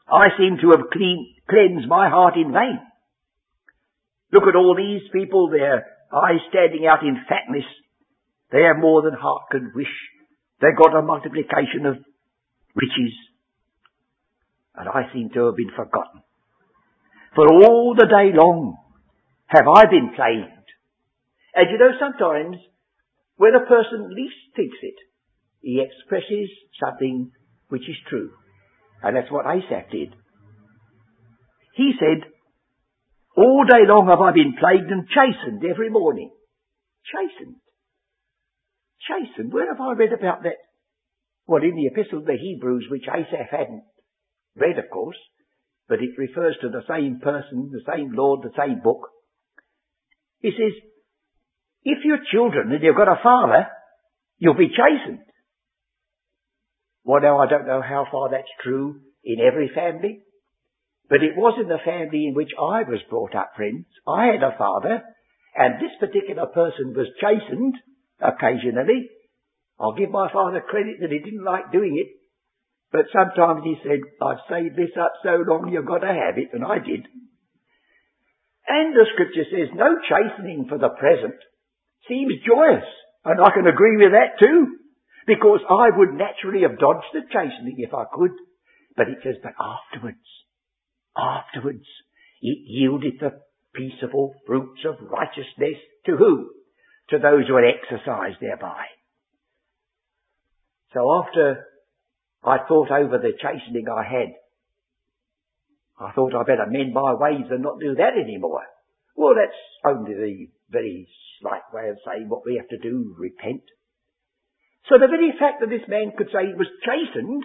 I 0.07 0.27
seem 0.37 0.57
to 0.61 0.71
have 0.71 0.91
clean, 0.93 1.33
cleansed 1.49 1.87
my 1.87 2.09
heart 2.09 2.35
in 2.35 2.53
vain. 2.53 2.79
Look 4.35 4.51
at 4.51 4.57
all 4.57 4.75
these 4.75 5.07
people, 5.13 5.47
their 5.49 5.87
eyes 6.11 6.43
standing 6.49 6.85
out 6.85 7.03
in 7.03 7.23
fatness. 7.23 7.63
They 8.51 8.63
have 8.67 8.83
more 8.83 9.01
than 9.01 9.13
heart 9.13 9.43
can 9.49 9.71
wish. 9.73 9.95
They've 10.59 10.75
got 10.75 10.93
a 10.93 11.01
multiplication 11.01 11.85
of 11.85 11.95
riches. 12.75 13.15
And 14.75 14.89
I 14.89 15.07
seem 15.13 15.29
to 15.33 15.45
have 15.45 15.55
been 15.55 15.71
forgotten. 15.71 16.19
For 17.33 17.47
all 17.47 17.95
the 17.95 18.07
day 18.07 18.35
long 18.35 18.75
have 19.47 19.67
I 19.73 19.85
been 19.85 20.11
plagued. 20.13 20.67
And 21.55 21.71
you 21.71 21.77
know, 21.77 21.95
sometimes 21.97 22.57
when 23.37 23.55
a 23.55 23.65
person 23.65 24.11
least 24.13 24.35
thinks 24.53 24.77
it, 24.81 24.95
he 25.61 25.79
expresses 25.79 26.49
something 26.83 27.31
which 27.69 27.87
is 27.87 27.95
true. 28.09 28.31
And 29.01 29.15
that's 29.15 29.31
what 29.31 29.45
Asaph 29.45 29.91
did. 29.91 30.13
He 31.75 31.93
said, 31.99 32.34
all 33.35 33.65
day 33.69 33.83
long 33.87 34.07
have 34.07 34.21
I 34.21 34.31
been 34.31 34.55
plagued 34.59 34.91
and 34.91 35.07
chastened 35.07 35.63
every 35.69 35.89
morning. 35.89 36.31
Chastened. 37.05 37.57
Chastened. 39.07 39.53
Where 39.53 39.67
have 39.71 39.81
I 39.81 39.93
read 39.93 40.13
about 40.13 40.43
that? 40.43 40.57
Well, 41.47 41.61
in 41.61 41.75
the 41.75 41.87
Epistle 41.93 42.19
of 42.19 42.25
the 42.25 42.37
Hebrews, 42.39 42.87
which 42.89 43.05
Asaph 43.07 43.51
hadn't 43.51 43.83
read, 44.55 44.79
of 44.79 44.89
course, 44.91 45.17
but 45.87 45.99
it 46.01 46.17
refers 46.17 46.57
to 46.61 46.69
the 46.69 46.81
same 46.89 47.19
person, 47.21 47.69
the 47.71 47.85
same 47.85 48.11
Lord, 48.13 48.41
the 48.41 48.55
same 48.57 48.81
book. 48.83 49.09
He 50.39 50.49
says, 50.51 50.73
if 51.83 51.99
you're 52.03 52.25
children 52.31 52.71
and 52.71 52.81
you've 52.81 52.97
got 52.97 53.07
a 53.07 53.21
father, 53.21 53.67
you'll 54.37 54.55
be 54.55 54.69
chastened. 54.69 55.19
Well, 57.03 57.21
now 57.21 57.37
I 57.37 57.47
don't 57.47 57.67
know 57.67 57.81
how 57.81 58.07
far 58.11 58.31
that's 58.31 58.49
true 58.63 59.01
in 59.23 59.37
every 59.39 59.69
family, 59.73 60.21
but 61.09 61.23
it 61.23 61.37
was 61.37 61.57
in 61.61 61.67
the 61.67 61.83
family 61.85 62.25
in 62.27 62.33
which 62.33 62.51
I 62.57 62.83
was 62.83 63.01
brought 63.09 63.35
up, 63.35 63.53
friends. 63.55 63.85
I 64.07 64.27
had 64.27 64.43
a 64.43 64.57
father, 64.57 65.03
and 65.55 65.75
this 65.75 65.93
particular 65.99 66.47
person 66.47 66.93
was 66.95 67.07
chastened 67.21 67.75
occasionally. 68.21 69.09
I'll 69.79 69.95
give 69.95 70.09
my 70.09 70.31
father 70.31 70.61
credit 70.61 70.97
that 71.01 71.11
he 71.11 71.19
didn't 71.19 71.43
like 71.43 71.71
doing 71.71 71.97
it, 71.99 72.09
but 72.91 73.11
sometimes 73.11 73.61
he 73.63 73.75
said, 73.83 73.99
I've 74.21 74.43
saved 74.49 74.75
this 74.75 74.95
up 74.99 75.13
so 75.21 75.43
long 75.45 75.69
you've 75.71 75.85
got 75.85 75.99
to 75.99 76.07
have 76.07 76.37
it, 76.37 76.53
and 76.53 76.63
I 76.63 76.79
did. 76.79 77.05
And 78.67 78.95
the 78.95 79.05
scripture 79.13 79.45
says, 79.51 79.69
no 79.75 79.99
chastening 80.09 80.65
for 80.67 80.77
the 80.77 80.89
present 80.89 81.37
seems 82.07 82.33
joyous. 82.45 82.87
And 83.23 83.41
I 83.41 83.51
can 83.53 83.67
agree 83.67 83.97
with 83.97 84.13
that 84.13 84.41
too. 84.41 84.77
Because 85.27 85.59
I 85.69 85.89
would 85.89 86.13
naturally 86.13 86.61
have 86.61 86.77
dodged 86.77 87.09
the 87.13 87.25
chastening 87.29 87.77
if 87.77 87.93
I 87.93 88.05
could. 88.13 88.31
But 88.95 89.09
it 89.09 89.17
says, 89.23 89.35
but 89.41 89.53
afterwards, 89.59 90.21
afterwards, 91.17 91.85
it 92.41 92.59
yieldeth 92.69 93.19
the 93.19 93.41
peaceable 93.73 94.33
fruits 94.45 94.81
of 94.85 94.95
righteousness 95.09 95.79
to 96.05 96.15
who? 96.17 96.51
To 97.09 97.19
those 97.19 97.47
who 97.47 97.55
are 97.55 97.65
exercised 97.65 98.37
thereby. 98.41 98.85
So 100.93 101.11
after 101.13 101.65
I 102.43 102.57
thought 102.67 102.89
over 102.91 103.17
the 103.17 103.33
chastening 103.41 103.85
I 103.89 104.03
had, 104.03 104.33
I 105.99 106.11
thought 106.13 106.35
I'd 106.35 106.47
better 106.47 106.67
mend 106.67 106.93
my 106.93 107.13
ways 107.13 107.47
and 107.49 107.61
not 107.61 107.79
do 107.79 107.95
that 107.95 108.17
anymore. 108.21 108.63
Well, 109.15 109.35
that's 109.35 109.57
only 109.85 110.13
the 110.13 110.47
very 110.69 111.07
slight 111.41 111.63
way 111.73 111.89
of 111.89 111.97
saying 112.05 112.27
what 112.27 112.45
we 112.45 112.55
have 112.57 112.67
to 112.69 112.77
do, 112.77 113.15
repent. 113.17 113.63
So 114.89 114.95
the 114.99 115.07
very 115.07 115.33
fact 115.39 115.61
that 115.61 115.69
this 115.69 115.87
man 115.87 116.13
could 116.17 116.27
say 116.31 116.47
he 116.47 116.53
was 116.53 116.67
chastened 116.83 117.43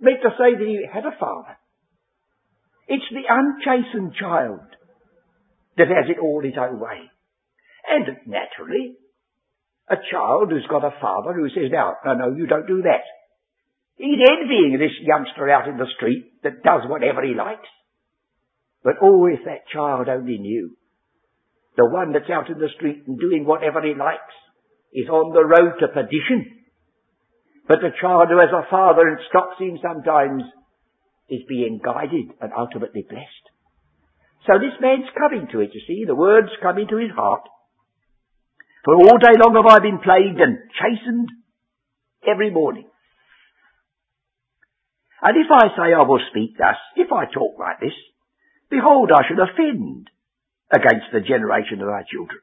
meant 0.00 0.22
to 0.22 0.30
say 0.38 0.56
that 0.56 0.66
he 0.66 0.86
had 0.86 1.04
a 1.04 1.16
father. 1.18 1.59
It's 2.90 3.06
the 3.14 3.22
unchastened 3.22 4.14
child 4.18 4.66
that 5.78 5.86
has 5.86 6.10
it 6.10 6.18
all 6.18 6.42
his 6.42 6.58
own 6.58 6.80
way. 6.80 7.06
And 7.86 8.04
naturally, 8.26 8.98
a 9.88 9.94
child 10.10 10.50
who's 10.50 10.66
got 10.68 10.84
a 10.84 10.98
father 11.00 11.32
who 11.32 11.48
says, 11.50 11.70
now, 11.70 11.94
no, 12.04 12.14
no, 12.14 12.34
you 12.34 12.46
don't 12.46 12.66
do 12.66 12.82
that. 12.82 13.06
He's 13.94 14.18
envying 14.18 14.74
this 14.78 14.98
youngster 15.06 15.48
out 15.50 15.68
in 15.68 15.76
the 15.78 15.86
street 15.94 16.42
that 16.42 16.64
does 16.64 16.82
whatever 16.90 17.22
he 17.22 17.34
likes. 17.34 17.70
But 18.82 18.94
oh, 19.00 19.26
if 19.26 19.44
that 19.44 19.70
child 19.72 20.08
only 20.08 20.38
knew. 20.38 20.74
The 21.76 21.86
one 21.86 22.12
that's 22.12 22.30
out 22.30 22.50
in 22.50 22.58
the 22.58 22.74
street 22.74 23.04
and 23.06 23.20
doing 23.20 23.44
whatever 23.46 23.82
he 23.82 23.94
likes 23.94 24.34
is 24.92 25.08
on 25.08 25.32
the 25.32 25.46
road 25.46 25.78
to 25.78 25.94
perdition. 25.94 26.58
But 27.68 27.78
the 27.82 27.94
child 28.00 28.30
who 28.30 28.38
has 28.38 28.50
a 28.50 28.68
father 28.68 29.06
and 29.06 29.18
stops 29.28 29.60
him 29.60 29.78
sometimes 29.78 30.42
is 31.30 31.42
being 31.48 31.80
guided 31.82 32.34
and 32.40 32.52
ultimately 32.56 33.06
blessed. 33.08 33.46
So 34.46 34.58
this 34.58 34.76
man's 34.80 35.08
coming 35.16 35.48
to 35.52 35.60
it, 35.60 35.70
you 35.74 35.80
see. 35.86 36.04
The 36.06 36.14
words 36.14 36.48
come 36.62 36.78
into 36.78 36.96
his 36.96 37.10
heart. 37.14 37.42
For 38.84 38.94
all 38.94 39.18
day 39.18 39.36
long 39.38 39.54
have 39.54 39.68
I 39.68 39.78
been 39.78 40.00
plagued 40.00 40.40
and 40.40 40.58
chastened 40.74 41.28
every 42.26 42.50
morning. 42.50 42.88
And 45.22 45.36
if 45.36 45.52
I 45.52 45.68
say 45.76 45.92
I 45.92 46.02
will 46.02 46.20
speak 46.30 46.56
thus, 46.56 46.80
if 46.96 47.12
I 47.12 47.26
talk 47.26 47.60
like 47.60 47.80
this, 47.80 47.96
behold, 48.70 49.10
I 49.12 49.28
should 49.28 49.38
offend 49.38 50.08
against 50.72 51.12
the 51.12 51.20
generation 51.20 51.82
of 51.82 51.88
thy 51.88 52.02
children. 52.08 52.40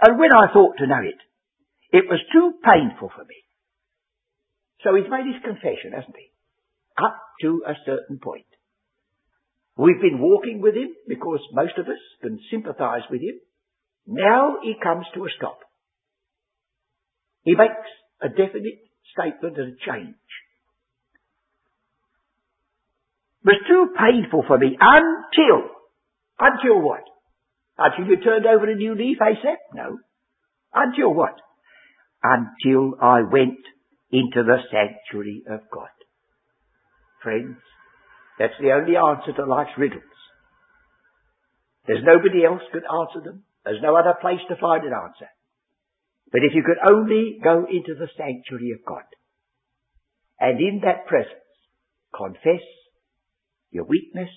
And 0.00 0.18
when 0.18 0.30
I 0.32 0.52
thought 0.52 0.78
to 0.78 0.86
know 0.86 1.02
it, 1.02 1.18
it 1.90 2.04
was 2.08 2.20
too 2.32 2.54
painful 2.62 3.10
for 3.10 3.24
me. 3.24 3.42
So 4.84 4.94
he's 4.94 5.10
made 5.10 5.26
his 5.26 5.42
confession, 5.42 5.92
hasn't 5.92 6.16
he? 6.16 6.30
Up 7.02 7.16
to 7.42 7.62
a 7.66 7.74
certain 7.86 8.18
point. 8.18 8.46
We've 9.76 10.00
been 10.00 10.20
walking 10.20 10.60
with 10.60 10.74
him 10.74 10.94
because 11.08 11.40
most 11.52 11.78
of 11.78 11.86
us 11.86 12.00
can 12.20 12.38
sympathize 12.50 13.02
with 13.10 13.22
him. 13.22 13.40
Now 14.06 14.56
he 14.62 14.74
comes 14.82 15.06
to 15.14 15.24
a 15.24 15.28
stop. 15.36 15.60
He 17.42 17.54
makes 17.54 17.88
a 18.20 18.28
definite 18.28 18.80
statement 19.14 19.56
and 19.56 19.72
a 19.72 19.90
change 19.90 20.16
was 23.44 23.56
too 23.66 23.94
painful 23.96 24.44
for 24.46 24.58
me 24.58 24.76
until, 24.78 25.70
until 26.38 26.80
what? 26.82 27.04
Until 27.78 28.06
you 28.06 28.22
turned 28.22 28.46
over 28.46 28.70
a 28.70 28.74
new 28.74 28.94
leaf, 28.94 29.18
I 29.20 29.34
said? 29.42 29.56
No. 29.74 29.98
Until 30.74 31.14
what? 31.14 31.34
Until 32.22 32.94
I 33.00 33.22
went 33.22 33.58
into 34.12 34.42
the 34.44 34.58
sanctuary 34.70 35.42
of 35.48 35.60
God. 35.72 35.88
Friends, 37.22 37.56
that's 38.38 38.56
the 38.60 38.72
only 38.72 38.96
answer 38.96 39.32
to 39.36 39.44
life's 39.44 39.76
riddles. 39.76 40.02
There's 41.86 42.04
nobody 42.04 42.44
else 42.44 42.62
could 42.72 42.84
answer 42.84 43.20
them. 43.24 43.44
There's 43.64 43.82
no 43.82 43.96
other 43.96 44.14
place 44.20 44.40
to 44.48 44.56
find 44.56 44.84
an 44.84 44.92
answer. 44.92 45.28
But 46.32 46.42
if 46.44 46.54
you 46.54 46.62
could 46.62 46.80
only 46.88 47.38
go 47.42 47.66
into 47.68 47.94
the 47.98 48.08
sanctuary 48.16 48.72
of 48.72 48.86
God, 48.86 49.04
and 50.38 50.58
in 50.60 50.80
that 50.84 51.06
presence, 51.06 51.34
confess 52.16 52.64
your 53.70 53.84
weakness, 53.84 54.30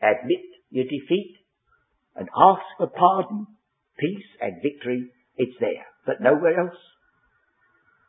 admit 0.00 0.44
your 0.70 0.84
defeat, 0.84 1.36
and 2.14 2.28
ask 2.36 2.62
for 2.78 2.86
pardon, 2.86 3.46
peace, 3.98 4.26
and 4.40 4.62
victory, 4.62 5.10
it's 5.36 5.56
there, 5.58 5.86
but 6.06 6.20
nowhere 6.20 6.60
else. 6.60 6.78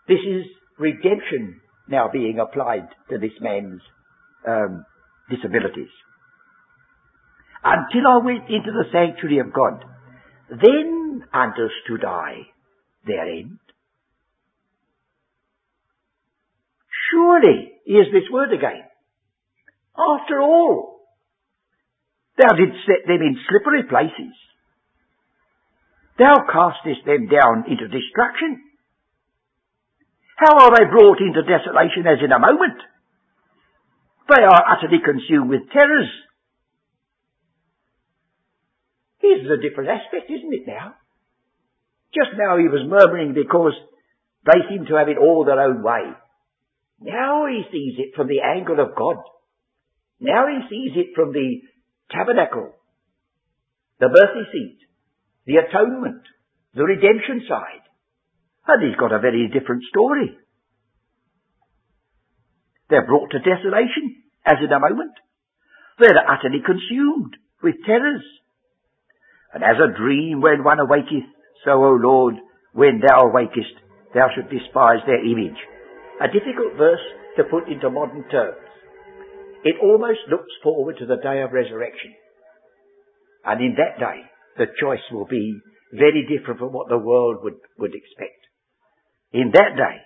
This 0.08 0.20
is 0.20 0.46
redemption 0.78 1.62
now 1.90 2.10
being 2.12 2.40
applied 2.40 2.88
to 3.10 3.18
this 3.18 3.32
man's 3.42 3.82
um, 4.48 4.86
disabilities. 5.30 5.90
until 7.64 8.08
I 8.08 8.18
went 8.24 8.50
into 8.50 8.72
the 8.72 8.86
sanctuary 8.92 9.40
of 9.40 9.54
God. 9.54 9.84
Then 10.50 11.24
understood 11.34 12.06
I 12.06 12.48
their 13.06 13.28
end. 13.28 13.60
Surely, 17.12 17.72
here's 17.86 18.12
this 18.12 18.30
word 18.32 18.54
again. 18.54 18.84
After 19.98 20.40
all, 20.40 21.02
thou 22.38 22.56
didst 22.56 22.86
set 22.86 23.08
them 23.08 23.22
in 23.22 23.38
slippery 23.50 23.84
places. 23.90 24.36
Thou 26.20 26.36
castest 26.52 27.06
them 27.06 27.28
down 27.28 27.66
into 27.68 27.88
destruction. 27.88 28.62
How 30.38 30.54
are 30.54 30.72
they 30.78 30.86
brought 30.86 31.18
into 31.20 31.42
desolation 31.42 32.06
as 32.06 32.22
in 32.24 32.32
a 32.32 32.38
moment? 32.38 32.78
They 34.30 34.44
are 34.44 34.64
utterly 34.70 35.02
consumed 35.04 35.50
with 35.50 35.72
terrors. 35.74 36.10
This 39.22 39.42
is 39.42 39.50
a 39.50 39.62
different 39.62 39.90
aspect, 39.90 40.30
isn't 40.30 40.54
it 40.54 40.68
now? 40.68 40.94
Just 42.14 42.38
now 42.38 42.58
he 42.58 42.70
was 42.70 42.86
murmuring 42.86 43.34
because 43.34 43.74
they 44.46 44.62
seem 44.70 44.86
to 44.86 44.96
have 44.96 45.10
it 45.10 45.18
all 45.18 45.44
their 45.44 45.60
own 45.60 45.82
way. 45.82 46.14
Now 47.02 47.48
he 47.48 47.64
sees 47.72 47.98
it 47.98 48.14
from 48.16 48.28
the 48.28 48.42
angle 48.46 48.80
of 48.80 48.96
God. 48.96 49.18
Now 50.20 50.46
he 50.48 50.62
sees 50.70 50.94
it 50.96 51.16
from 51.16 51.34
the 51.34 51.62
tabernacle, 52.12 52.74
the 54.00 54.10
mercy 54.10 54.50
seat, 54.52 54.80
the 55.46 55.58
atonement, 55.58 56.22
the 56.76 56.84
redemption 56.84 57.42
side. 57.50 57.87
And 58.68 58.84
he's 58.84 59.00
got 59.00 59.14
a 59.14 59.20
very 59.20 59.48
different 59.48 59.84
story. 59.90 60.38
They're 62.90 63.06
brought 63.06 63.32
to 63.32 63.40
desolation, 63.40 64.24
as 64.46 64.58
in 64.64 64.72
a 64.72 64.80
moment. 64.80 65.12
They're 66.00 66.16
utterly 66.16 66.62
consumed 66.66 67.36
with 67.64 67.76
terrors. 67.86 68.24
And 69.54 69.64
as 69.64 69.76
a 69.80 69.98
dream 69.98 70.42
when 70.42 70.64
one 70.64 70.80
awaketh, 70.80 71.28
so, 71.66 71.72
O 71.72 71.98
Lord, 72.00 72.36
when 72.74 73.02
thou 73.02 73.28
awakest, 73.28 73.76
thou 74.14 74.28
should 74.36 74.50
despise 74.50 75.00
their 75.06 75.24
image. 75.26 75.58
A 76.22 76.28
difficult 76.28 76.78
verse 76.78 77.04
to 77.38 77.44
put 77.46 77.68
into 77.68 77.90
modern 77.90 78.24
terms. 78.30 78.58
It 79.64 79.76
almost 79.82 80.20
looks 80.30 80.52
forward 80.62 80.98
to 81.00 81.06
the 81.06 81.18
day 81.18 81.42
of 81.42 81.52
resurrection. 81.52 82.14
And 83.44 83.62
in 83.62 83.76
that 83.78 84.00
day, 84.00 84.22
the 84.58 84.68
choice 84.80 85.04
will 85.12 85.26
be 85.26 85.60
very 85.94 86.28
different 86.28 86.60
from 86.60 86.74
what 86.74 86.90
the 86.90 86.98
world 86.98 87.38
would, 87.44 87.58
would 87.80 87.96
expect. 87.96 88.37
In 89.32 89.52
that 89.54 89.76
day, 89.76 89.98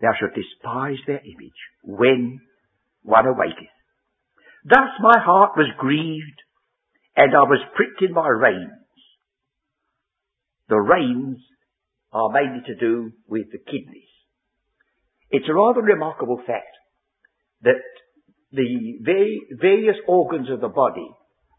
thou 0.00 0.12
shalt 0.18 0.34
despise 0.34 0.98
their 1.06 1.20
image 1.20 1.60
when 1.84 2.40
one 3.02 3.26
awaketh. 3.26 3.68
Thus 4.64 4.90
my 5.00 5.18
heart 5.18 5.52
was 5.56 5.68
grieved, 5.78 6.40
and 7.16 7.34
I 7.34 7.42
was 7.42 7.60
pricked 7.74 8.00
in 8.02 8.12
my 8.12 8.28
reins. 8.28 8.70
The 10.68 10.80
reins 10.80 11.38
are 12.12 12.30
mainly 12.30 12.62
to 12.66 12.74
do 12.76 13.12
with 13.26 13.50
the 13.50 13.58
kidneys. 13.58 14.08
It's 15.30 15.48
a 15.48 15.54
rather 15.54 15.80
remarkable 15.80 16.40
fact 16.46 16.76
that 17.62 17.82
the 18.52 18.98
various 19.60 19.96
organs 20.06 20.50
of 20.50 20.60
the 20.60 20.68
body 20.68 21.08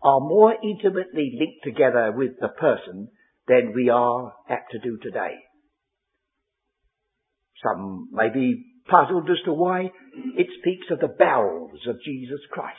are 0.02 0.20
more 0.20 0.54
intimately 0.64 1.34
linked 1.40 1.64
together 1.64 2.12
with 2.16 2.40
the 2.40 2.50
person 2.50 3.10
than 3.48 3.74
we 3.76 3.90
are 3.90 4.34
apt 4.50 4.72
to 4.72 4.80
do 4.80 4.98
today. 5.02 5.36
Some 7.64 8.10
may 8.12 8.30
be 8.30 8.66
puzzled 8.88 9.30
as 9.30 9.42
to 9.46 9.54
why 9.54 9.92
it 10.38 10.48
speaks 10.60 10.88
of 10.92 11.00
the 11.00 11.16
bowels 11.18 11.80
of 11.88 12.02
Jesus 12.04 12.40
Christ. 12.52 12.78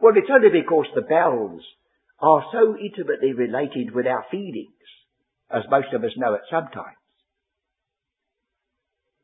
Well, 0.00 0.14
it's 0.16 0.30
only 0.32 0.50
because 0.50 0.86
the 0.94 1.06
bowels 1.08 1.62
are 2.20 2.44
so 2.52 2.76
intimately 2.76 3.32
related 3.32 3.94
with 3.94 4.06
our 4.06 4.24
feelings, 4.30 4.82
as 5.50 5.62
most 5.70 5.92
of 5.94 6.02
us 6.02 6.10
know 6.16 6.34
at 6.34 6.50
some 6.50 6.68
times. 6.74 6.96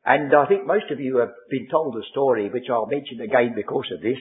And 0.05 0.33
I 0.33 0.45
think 0.47 0.65
most 0.65 0.89
of 0.91 0.99
you 0.99 1.17
have 1.17 1.33
been 1.49 1.67
told 1.69 1.95
a 1.95 2.07
story, 2.11 2.49
which 2.49 2.69
I'll 2.69 2.87
mention 2.87 3.19
again 3.21 3.53
because 3.55 3.91
of 3.93 4.01
this. 4.01 4.17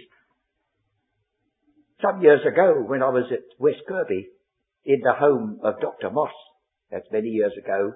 Some 2.02 2.22
years 2.22 2.40
ago, 2.46 2.82
when 2.86 3.02
I 3.02 3.10
was 3.10 3.24
at 3.32 3.46
West 3.58 3.82
Kirby, 3.88 4.28
in 4.84 5.00
the 5.02 5.12
home 5.12 5.60
of 5.62 5.80
Dr. 5.80 6.10
Moss, 6.10 6.32
that's 6.90 7.06
many 7.12 7.28
years 7.28 7.52
ago, 7.62 7.92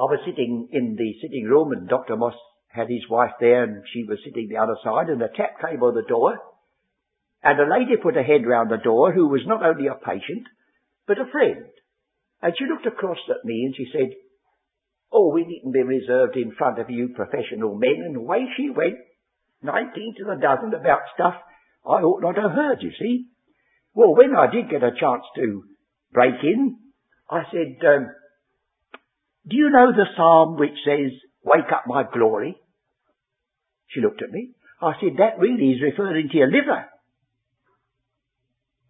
I 0.00 0.04
was 0.04 0.24
sitting 0.24 0.68
in 0.72 0.96
the 0.96 1.12
sitting 1.20 1.44
room 1.44 1.72
and 1.72 1.86
Dr. 1.86 2.16
Moss 2.16 2.32
had 2.68 2.88
his 2.88 3.04
wife 3.10 3.36
there 3.38 3.64
and 3.64 3.84
she 3.92 4.04
was 4.04 4.16
sitting 4.24 4.48
the 4.48 4.56
other 4.56 4.76
side 4.82 5.10
and 5.10 5.20
a 5.20 5.28
tap 5.28 5.60
came 5.60 5.82
on 5.82 5.94
the 5.94 6.08
door 6.08 6.38
and 7.44 7.60
a 7.60 7.68
lady 7.68 8.00
put 8.00 8.14
her 8.14 8.22
head 8.22 8.46
round 8.46 8.70
the 8.70 8.80
door 8.80 9.12
who 9.12 9.28
was 9.28 9.42
not 9.44 9.62
only 9.62 9.88
a 9.88 9.94
patient 9.94 10.48
but 11.06 11.20
a 11.20 11.30
friend. 11.30 11.68
And 12.40 12.54
she 12.56 12.64
looked 12.64 12.86
across 12.86 13.18
at 13.28 13.44
me 13.44 13.68
and 13.68 13.76
she 13.76 13.92
said, 13.92 14.16
Oh, 15.12 15.34
we 15.34 15.44
needn't 15.44 15.74
be 15.74 15.82
reserved 15.82 16.36
in 16.36 16.56
front 16.56 16.78
of 16.78 16.88
you 16.88 17.12
professional 17.14 17.74
men. 17.74 18.00
And 18.00 18.16
away 18.16 18.46
she 18.56 18.70
went, 18.70 18.96
19 19.62 20.14
to 20.16 20.24
the 20.24 20.40
dozen 20.40 20.72
about 20.72 21.12
stuff 21.12 21.34
I 21.84 22.00
ought 22.00 22.22
not 22.22 22.36
to 22.36 22.48
have 22.48 22.56
heard, 22.56 22.78
you 22.80 22.92
see. 22.98 23.26
Well, 23.92 24.14
when 24.14 24.34
I 24.34 24.50
did 24.50 24.70
get 24.70 24.82
a 24.82 24.96
chance 24.98 25.24
to 25.36 25.64
break 26.10 26.40
in, 26.42 26.78
I 27.28 27.42
said, 27.52 27.84
um, 27.86 28.08
do 29.50 29.56
you 29.56 29.70
know 29.70 29.90
the 29.90 30.06
psalm 30.16 30.56
which 30.56 30.78
says, 30.84 31.10
wake 31.42 31.72
up 31.72 31.84
my 31.86 32.04
glory? 32.04 32.56
She 33.88 34.00
looked 34.00 34.22
at 34.22 34.30
me. 34.30 34.50
I 34.80 34.92
said, 35.00 35.18
that 35.18 35.38
really 35.38 35.72
is 35.72 35.82
referring 35.82 36.28
to 36.30 36.36
your 36.36 36.46
liver. 36.46 36.86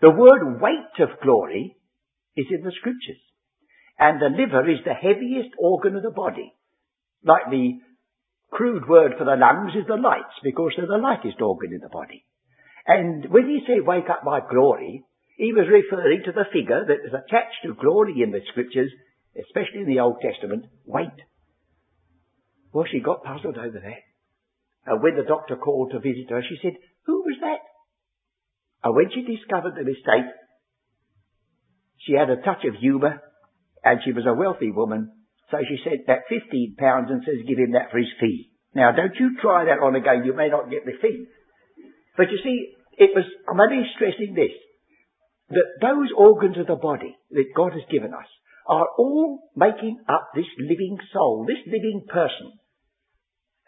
The 0.03 0.11
word 0.11 0.61
weight 0.61 1.01
of 1.01 1.21
glory 1.23 1.77
is 2.37 2.47
in 2.51 2.63
the 2.63 2.73
scriptures. 2.79 3.21
And 3.99 4.21
the 4.21 4.29
liver 4.29 4.69
is 4.71 4.85
the 4.85 4.95
heaviest 4.95 5.51
organ 5.59 5.97
of 5.97 6.03
the 6.03 6.11
body. 6.11 6.53
Like 7.25 7.51
the 7.51 7.81
crude 8.51 8.89
word 8.89 9.13
for 9.19 9.25
the 9.25 9.37
lungs 9.37 9.73
is 9.75 9.87
the 9.87 9.97
lights, 9.97 10.37
because 10.43 10.73
they're 10.77 10.87
the 10.87 10.97
lightest 10.97 11.41
organ 11.41 11.73
in 11.73 11.81
the 11.81 11.89
body. 11.89 12.25
And 12.87 13.31
when 13.31 13.47
he 13.49 13.61
said, 13.67 13.87
wake 13.87 14.09
up 14.11 14.25
my 14.25 14.41
glory, 14.41 15.05
he 15.37 15.53
was 15.53 15.69
referring 15.69 16.23
to 16.25 16.33
the 16.33 16.49
figure 16.53 16.85
that 16.85 17.07
is 17.07 17.13
attached 17.13 17.65
to 17.65 17.75
glory 17.75 18.23
in 18.23 18.31
the 18.31 18.41
scriptures 18.51 18.91
especially 19.37 19.83
in 19.83 19.89
the 19.89 20.01
Old 20.01 20.21
Testament, 20.21 20.67
wait. 20.85 21.15
Well, 22.73 22.87
she 22.91 23.01
got 23.01 23.25
puzzled 23.25 23.59
over 23.59 23.81
that. 23.81 24.03
And 24.87 25.03
when 25.03 25.17
the 25.17 25.29
doctor 25.29 25.57
called 25.57 25.91
to 25.93 25.99
visit 25.99 26.31
her, 26.31 26.43
she 26.43 26.59
said, 26.63 26.75
who 27.07 27.23
was 27.23 27.37
that? 27.41 27.61
And 28.83 28.97
when 28.97 29.11
she 29.13 29.23
discovered 29.23 29.75
the 29.77 29.85
mistake, 29.85 30.31
she 31.99 32.15
had 32.15 32.31
a 32.31 32.41
touch 32.41 32.65
of 32.65 32.81
humour, 32.81 33.21
and 33.85 34.01
she 34.05 34.13
was 34.13 34.25
a 34.27 34.33
wealthy 34.33 34.71
woman, 34.71 35.13
so 35.51 35.59
she 35.61 35.77
sent 35.85 36.09
fifteen 36.29 36.77
pounds 36.79 37.11
and 37.11 37.23
says, 37.25 37.47
give 37.47 37.59
him 37.59 37.73
that 37.73 37.91
for 37.91 37.99
his 37.99 38.13
fee. 38.21 38.53
Now, 38.75 38.93
don't 38.93 39.17
you 39.19 39.37
try 39.43 39.65
that 39.67 39.83
on 39.83 39.97
again, 39.97 40.23
you 40.25 40.33
may 40.35 40.49
not 40.49 40.71
get 40.71 40.87
the 40.87 40.93
fee. 41.03 41.27
But 42.17 42.31
you 42.31 42.39
see, 42.43 42.73
it 42.97 43.11
was, 43.15 43.25
I'm 43.49 43.61
only 43.61 43.85
stressing 43.97 44.35
this, 44.35 44.53
that 45.51 45.81
those 45.83 46.09
organs 46.17 46.57
of 46.57 46.69
the 46.69 46.77
body 46.77 47.17
that 47.33 47.53
God 47.57 47.73
has 47.73 47.83
given 47.91 48.15
us, 48.15 48.29
are 48.71 48.87
all 48.97 49.51
making 49.57 49.99
up 50.09 50.31
this 50.35 50.47
living 50.59 50.97
soul, 51.13 51.45
this 51.47 51.59
living 51.67 52.07
person. 52.09 52.53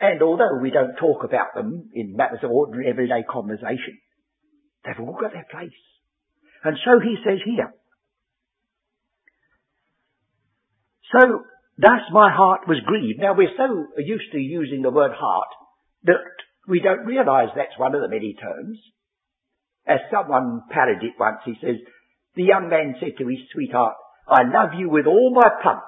And 0.00 0.22
although 0.22 0.62
we 0.62 0.70
don't 0.70 0.94
talk 0.94 1.24
about 1.24 1.54
them 1.54 1.90
in 1.92 2.16
matters 2.16 2.38
of 2.44 2.50
ordinary 2.50 2.88
everyday 2.88 3.24
conversation, 3.28 3.98
they've 4.84 5.00
all 5.00 5.18
got 5.20 5.32
their 5.32 5.46
place. 5.50 5.74
And 6.62 6.76
so 6.84 7.00
he 7.00 7.16
says 7.26 7.40
here, 7.44 7.74
so 11.10 11.42
thus 11.78 12.02
my 12.12 12.30
heart 12.32 12.68
was 12.68 12.78
grieved. 12.86 13.18
Now 13.18 13.34
we're 13.34 13.56
so 13.56 13.86
used 13.98 14.30
to 14.32 14.38
using 14.38 14.82
the 14.82 14.90
word 14.90 15.12
heart 15.14 15.48
that 16.04 16.22
we 16.68 16.80
don't 16.80 17.06
realize 17.06 17.48
that's 17.56 17.78
one 17.78 17.96
of 17.96 18.02
the 18.02 18.08
many 18.08 18.36
terms. 18.40 18.78
As 19.84 19.98
someone 20.12 20.62
parodied 20.70 21.18
once, 21.18 21.40
he 21.44 21.54
says, 21.60 21.76
the 22.36 22.44
young 22.44 22.68
man 22.68 22.94
said 23.00 23.18
to 23.18 23.26
his 23.26 23.40
sweetheart, 23.52 23.96
I 24.28 24.42
love 24.42 24.78
you 24.78 24.88
with 24.88 25.06
all 25.06 25.32
my 25.34 25.48
pump. 25.62 25.82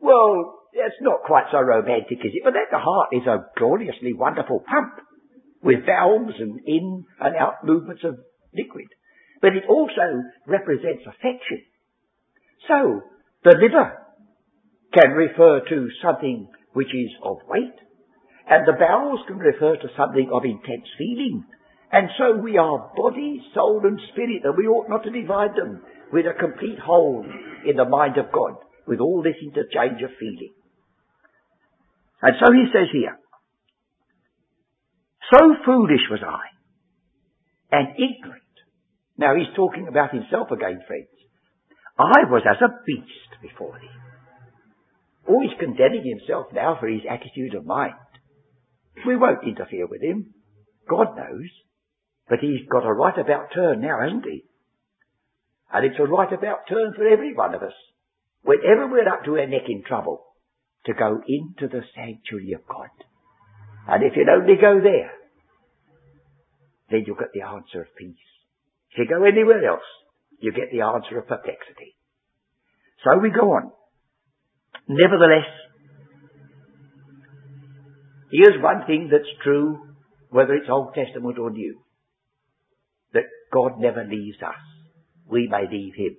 Well, 0.00 0.60
that's 0.74 1.00
not 1.00 1.24
quite 1.24 1.46
so 1.50 1.60
romantic, 1.60 2.18
is 2.20 2.32
it? 2.34 2.42
But 2.44 2.56
at 2.56 2.70
the 2.70 2.78
heart 2.78 3.08
is 3.12 3.26
a 3.26 3.46
gloriously 3.56 4.12
wonderful 4.12 4.62
pump 4.68 5.06
with 5.62 5.86
valves 5.86 6.34
and 6.38 6.60
in 6.66 7.04
and 7.20 7.36
out 7.36 7.64
movements 7.64 8.04
of 8.04 8.18
liquid. 8.54 8.86
But 9.40 9.56
it 9.56 9.64
also 9.68 10.22
represents 10.46 11.04
affection. 11.06 11.62
So, 12.68 13.02
the 13.44 13.56
liver 13.56 13.98
can 14.92 15.12
refer 15.12 15.60
to 15.68 15.88
something 16.02 16.48
which 16.72 16.88
is 16.94 17.10
of 17.22 17.38
weight, 17.48 17.76
and 18.48 18.66
the 18.66 18.78
bowels 18.78 19.20
can 19.26 19.38
refer 19.38 19.76
to 19.76 19.88
something 19.96 20.30
of 20.32 20.44
intense 20.44 20.88
feeling. 20.98 21.44
And 21.92 22.08
so 22.18 22.36
we 22.36 22.58
are 22.58 22.92
body, 22.96 23.42
soul 23.54 23.80
and 23.84 24.00
spirit, 24.12 24.42
and 24.44 24.56
we 24.56 24.66
ought 24.66 24.88
not 24.88 25.04
to 25.04 25.10
divide 25.10 25.54
them 25.56 25.82
with 26.12 26.26
a 26.26 26.38
complete 26.38 26.78
whole 26.78 27.24
in 27.66 27.76
the 27.76 27.84
mind 27.84 28.16
of 28.18 28.32
God, 28.32 28.56
with 28.86 29.00
all 29.00 29.22
this 29.22 29.36
interchange 29.42 30.02
of 30.02 30.10
feeling. 30.18 30.54
And 32.22 32.34
so 32.40 32.52
he 32.52 32.66
says 32.72 32.88
here, 32.92 33.18
so 35.32 35.40
foolish 35.64 36.06
was 36.10 36.20
I, 36.22 36.46
and 37.76 37.88
ignorant. 37.98 38.42
Now 39.18 39.34
he's 39.34 39.54
talking 39.56 39.88
about 39.88 40.14
himself 40.14 40.50
again, 40.52 40.80
friends. 40.86 41.08
I 41.98 42.30
was 42.30 42.42
as 42.48 42.62
a 42.62 42.84
beast 42.86 43.42
before 43.42 43.78
thee. 43.80 43.88
Always 45.26 45.50
condemning 45.58 46.04
himself 46.04 46.46
now 46.52 46.76
for 46.78 46.86
his 46.86 47.02
attitude 47.08 47.54
of 47.54 47.66
mind. 47.66 47.94
We 49.06 49.16
won't 49.16 49.46
interfere 49.46 49.86
with 49.86 50.02
him. 50.02 50.34
God 50.88 51.16
knows. 51.16 51.50
But 52.28 52.38
he's 52.40 52.68
got 52.70 52.86
a 52.86 52.92
right 52.92 53.18
about 53.18 53.52
turn 53.54 53.80
now, 53.80 54.00
hasn't 54.02 54.24
he? 54.24 54.44
And 55.72 55.84
it's 55.84 55.98
a 55.98 56.04
right 56.04 56.32
about 56.32 56.68
turn 56.68 56.94
for 56.94 57.06
every 57.06 57.34
one 57.34 57.54
of 57.54 57.62
us. 57.62 57.74
Whenever 58.42 58.88
we're 58.88 59.08
up 59.08 59.24
to 59.24 59.38
our 59.38 59.46
neck 59.46 59.68
in 59.68 59.82
trouble, 59.82 60.22
to 60.86 60.94
go 60.94 61.20
into 61.26 61.66
the 61.68 61.82
sanctuary 61.94 62.52
of 62.54 62.66
God. 62.66 62.90
And 63.88 64.02
if 64.04 64.12
you'll 64.16 64.30
only 64.30 64.54
go 64.54 64.80
there, 64.82 65.10
then 66.90 67.02
you'll 67.06 67.16
get 67.16 67.34
the 67.34 67.42
answer 67.42 67.82
of 67.82 67.96
peace. 67.98 68.16
If 68.92 68.98
you 68.98 69.06
go 69.08 69.24
anywhere 69.24 69.68
else, 69.68 69.86
you 70.40 70.52
get 70.52 70.70
the 70.72 70.82
answer 70.82 71.18
of 71.18 71.26
perplexity. 71.26 71.96
So 73.04 73.18
we 73.18 73.30
go 73.30 73.50
on. 73.52 73.72
Nevertheless, 74.88 75.50
here's 78.30 78.62
one 78.62 78.86
thing 78.86 79.08
that's 79.10 79.30
true, 79.42 79.78
whether 80.30 80.54
it's 80.54 80.70
Old 80.70 80.94
Testament 80.94 81.38
or 81.38 81.50
New. 81.50 81.80
That 83.12 83.24
God 83.52 83.80
never 83.80 84.04
leaves 84.04 84.38
us. 84.42 84.54
We 85.28 85.48
may 85.48 85.64
leave 85.70 85.94
Him. 85.94 86.16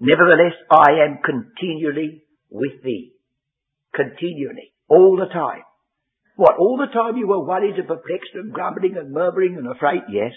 Nevertheless, 0.00 0.54
I 0.70 1.04
am 1.06 1.18
continually 1.24 2.22
with 2.50 2.82
thee. 2.84 3.12
Continually. 3.94 4.72
All 4.88 5.16
the 5.16 5.32
time. 5.32 5.62
What, 6.36 6.58
all 6.58 6.76
the 6.76 6.92
time 6.92 7.16
you 7.16 7.26
were 7.26 7.44
worried 7.44 7.76
and 7.76 7.88
perplexed 7.88 8.34
and 8.34 8.52
grumbling 8.52 8.96
and 8.98 9.10
murmuring 9.10 9.56
and 9.56 9.66
afraid? 9.66 10.02
Yes. 10.10 10.32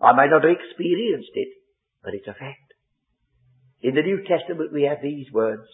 I 0.00 0.12
may 0.12 0.28
not 0.28 0.44
have 0.44 0.52
experienced 0.52 1.34
it, 1.34 1.48
but 2.04 2.14
it's 2.14 2.28
a 2.28 2.34
fact. 2.34 2.74
In 3.82 3.94
the 3.94 4.02
New 4.02 4.22
Testament 4.22 4.72
we 4.72 4.84
have 4.84 4.98
these 5.02 5.26
words, 5.32 5.66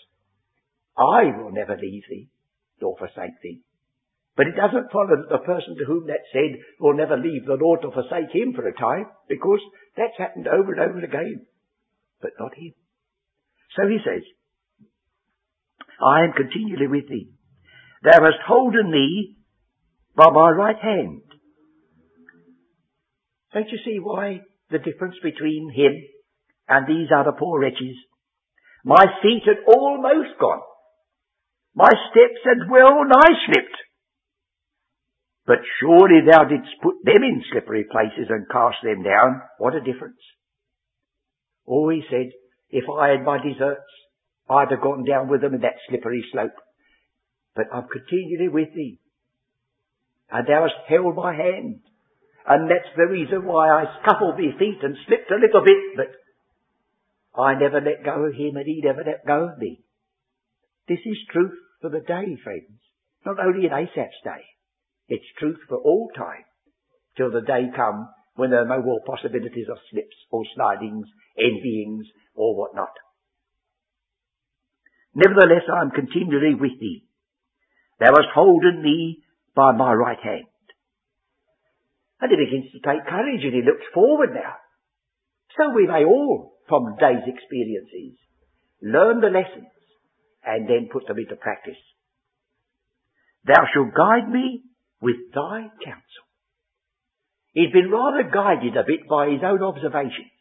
I 0.96 1.24
will 1.36 1.52
never 1.52 1.76
leave 1.76 2.04
thee, 2.08 2.30
nor 2.80 2.96
forsake 2.96 3.40
thee. 3.42 3.62
But 4.36 4.46
it 4.46 4.56
doesn't 4.56 4.90
follow 4.92 5.16
that 5.20 5.28
the 5.28 5.44
person 5.44 5.76
to 5.76 5.84
whom 5.84 6.06
that 6.06 6.24
said 6.32 6.58
will 6.80 6.96
never 6.96 7.16
leave 7.16 7.44
the 7.44 7.60
Lord 7.60 7.84
or 7.84 7.92
forsake 7.92 8.32
him 8.32 8.54
for 8.54 8.66
a 8.66 8.72
time, 8.72 9.06
because 9.28 9.60
that's 9.96 10.16
happened 10.16 10.48
over 10.48 10.72
and 10.72 10.80
over 10.80 11.04
again. 11.04 11.46
But 12.20 12.32
not 12.38 12.54
him. 12.54 12.72
So 13.76 13.88
he 13.88 13.98
says, 14.04 14.22
I 16.00 16.24
am 16.24 16.32
continually 16.32 16.88
with 16.88 17.08
thee. 17.08 17.32
Thou 18.02 18.24
hast 18.24 18.40
holden 18.46 18.90
me 18.90 19.36
by 20.16 20.30
my 20.30 20.50
right 20.50 20.80
hand. 20.80 21.22
Don't 23.52 23.68
you 23.68 23.78
see 23.84 23.98
why 24.00 24.40
the 24.70 24.78
difference 24.78 25.16
between 25.22 25.70
him 25.74 25.92
and 26.68 26.86
these 26.86 27.08
other 27.14 27.32
poor 27.38 27.60
wretches? 27.60 27.96
My 28.84 29.04
feet 29.22 29.42
had 29.44 29.62
almost 29.66 30.40
gone. 30.40 30.62
My 31.74 31.90
steps 32.10 32.40
had 32.44 32.70
well 32.70 33.04
nigh 33.04 33.36
slipped. 33.46 33.76
But 35.46 35.58
surely 35.80 36.20
thou 36.24 36.44
didst 36.44 36.80
put 36.82 36.96
them 37.04 37.22
in 37.22 37.42
slippery 37.50 37.84
places 37.90 38.30
and 38.30 38.48
cast 38.48 38.78
them 38.82 39.02
down. 39.02 39.42
What 39.58 39.74
a 39.74 39.80
difference. 39.80 40.20
Oh, 41.66 41.88
he 41.88 42.02
said, 42.08 42.30
if 42.70 42.84
I 42.88 43.10
had 43.10 43.24
my 43.24 43.38
deserts, 43.38 43.90
I'd 44.48 44.70
have 44.70 44.80
gone 44.80 45.04
down 45.04 45.28
with 45.28 45.40
them 45.40 45.54
in 45.54 45.60
that 45.62 45.82
slippery 45.88 46.24
slope. 46.32 46.54
But 47.54 47.66
I'm 47.72 47.88
continually 47.88 48.48
with 48.48 48.74
thee. 48.74 48.98
And 50.30 50.46
thou 50.46 50.62
hast 50.62 50.88
held 50.88 51.16
my 51.16 51.34
hand. 51.34 51.80
And 52.46 52.70
that's 52.70 52.90
the 52.96 53.06
reason 53.06 53.44
why 53.44 53.68
I 53.68 53.84
scuffled 54.00 54.38
my 54.38 54.58
feet 54.58 54.78
and 54.82 54.96
slipped 55.06 55.30
a 55.30 55.38
little 55.38 55.62
bit, 55.62 55.96
but 55.96 57.40
I 57.40 57.54
never 57.54 57.80
let 57.80 58.04
go 58.04 58.24
of 58.24 58.34
him 58.34 58.56
and 58.56 58.66
he 58.66 58.80
never 58.82 59.04
let 59.04 59.26
go 59.26 59.48
of 59.48 59.58
me. 59.58 59.80
This 60.88 60.98
is 61.04 61.18
truth 61.30 61.54
for 61.80 61.90
the 61.90 62.00
day, 62.00 62.36
friends. 62.42 62.80
Not 63.24 63.38
only 63.38 63.66
in 63.66 63.72
Asaph's 63.72 64.22
day. 64.24 64.42
It's 65.08 65.24
truth 65.38 65.58
for 65.68 65.78
all 65.78 66.10
time. 66.16 66.44
Till 67.16 67.30
the 67.30 67.42
day 67.42 67.68
come 67.74 68.08
when 68.34 68.50
there 68.50 68.62
are 68.62 68.78
no 68.78 68.82
more 68.82 69.00
possibilities 69.04 69.66
of 69.70 69.78
slips 69.90 70.16
or 70.30 70.42
slidings, 70.54 71.06
envyings, 71.38 72.06
or 72.34 72.56
what 72.56 72.74
not. 72.74 72.92
Nevertheless, 75.14 75.68
I 75.68 75.82
am 75.82 75.90
continually 75.90 76.54
with 76.54 76.80
thee. 76.80 77.04
Thou 78.00 78.10
hast 78.16 78.32
holden 78.34 78.82
me 78.82 79.22
by 79.54 79.72
my 79.72 79.92
right 79.92 80.18
hand. 80.22 80.48
And 82.20 82.30
he 82.30 82.36
begins 82.36 82.72
to 82.72 82.80
take 82.80 83.04
courage 83.04 83.44
and 83.44 83.52
he 83.52 83.62
looks 83.62 83.84
forward 83.92 84.30
now. 84.32 84.56
So 85.58 85.74
we 85.74 85.86
may 85.86 86.04
all, 86.04 86.54
from 86.68 86.96
day's 86.98 87.26
experiences, 87.26 88.16
learn 88.80 89.20
the 89.20 89.28
lessons 89.28 89.68
and 90.44 90.68
then 90.68 90.88
put 90.90 91.06
them 91.06 91.18
into 91.18 91.36
practice. 91.36 91.78
Thou 93.44 93.66
shalt 93.74 93.94
guide 93.94 94.30
me 94.30 94.62
with 95.02 95.34
thy 95.34 95.68
counsel. 95.84 96.26
He'd 97.52 97.72
been 97.72 97.90
rather 97.90 98.22
guided 98.22 98.76
a 98.76 98.86
bit 98.86 99.08
by 99.10 99.28
his 99.28 99.42
own 99.44 99.62
observations. 99.62 100.32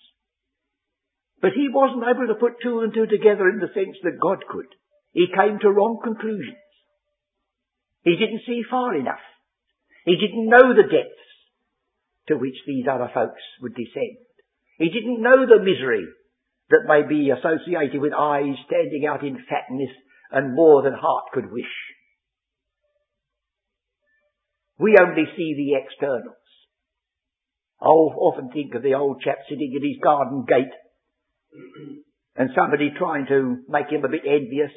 But 1.41 1.51
he 1.57 1.67
wasn't 1.73 2.05
able 2.05 2.27
to 2.27 2.39
put 2.39 2.61
two 2.61 2.81
and 2.81 2.93
two 2.93 3.07
together 3.07 3.49
in 3.49 3.59
the 3.59 3.73
sense 3.73 3.97
that 4.03 4.21
God 4.21 4.45
could. 4.47 4.69
He 5.11 5.27
came 5.27 5.59
to 5.59 5.71
wrong 5.71 5.99
conclusions. 6.01 6.61
He 8.03 8.15
didn't 8.15 8.45
see 8.45 8.61
far 8.69 8.95
enough. 8.95 9.25
He 10.05 10.15
didn't 10.15 10.49
know 10.49 10.73
the 10.73 10.87
depths 10.87 11.27
to 12.27 12.37
which 12.37 12.55
these 12.65 12.85
other 12.89 13.09
folks 13.13 13.41
would 13.61 13.75
descend. 13.75 14.21
He 14.77 14.89
didn't 14.89 15.21
know 15.21 15.45
the 15.45 15.59
misery 15.59 16.05
that 16.69 16.87
may 16.87 17.03
be 17.07 17.29
associated 17.29 17.99
with 17.99 18.13
eyes 18.13 18.55
standing 18.65 19.05
out 19.05 19.23
in 19.23 19.43
fatness 19.49 19.91
and 20.31 20.55
more 20.55 20.81
than 20.81 20.93
heart 20.93 21.25
could 21.33 21.51
wish. 21.51 21.73
We 24.81 24.97
only 24.99 25.25
see 25.37 25.53
the 25.53 25.77
externals. 25.77 26.41
I 27.79 27.85
often 27.85 28.49
think 28.49 28.73
of 28.73 28.81
the 28.81 28.95
old 28.95 29.21
chap 29.21 29.37
sitting 29.47 29.73
at 29.75 29.83
his 29.83 30.01
garden 30.03 30.43
gate 30.47 30.73
and 32.35 32.49
somebody 32.55 32.89
trying 32.97 33.27
to 33.27 33.57
make 33.69 33.89
him 33.91 34.03
a 34.03 34.09
bit 34.09 34.25
envious 34.25 34.71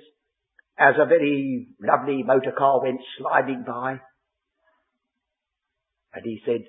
as 0.79 0.95
a 1.01 1.07
very 1.07 1.69
lovely 1.81 2.23
motor 2.23 2.53
car 2.53 2.83
went 2.83 3.01
sliding 3.17 3.65
by. 3.67 4.01
And 6.13 6.25
he 6.25 6.41
said, 6.45 6.65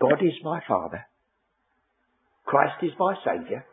God 0.00 0.20
is 0.20 0.34
my 0.42 0.60
Father. 0.66 1.06
Christ 2.44 2.82
is 2.82 2.92
my 2.98 3.14
Saviour. 3.24 3.64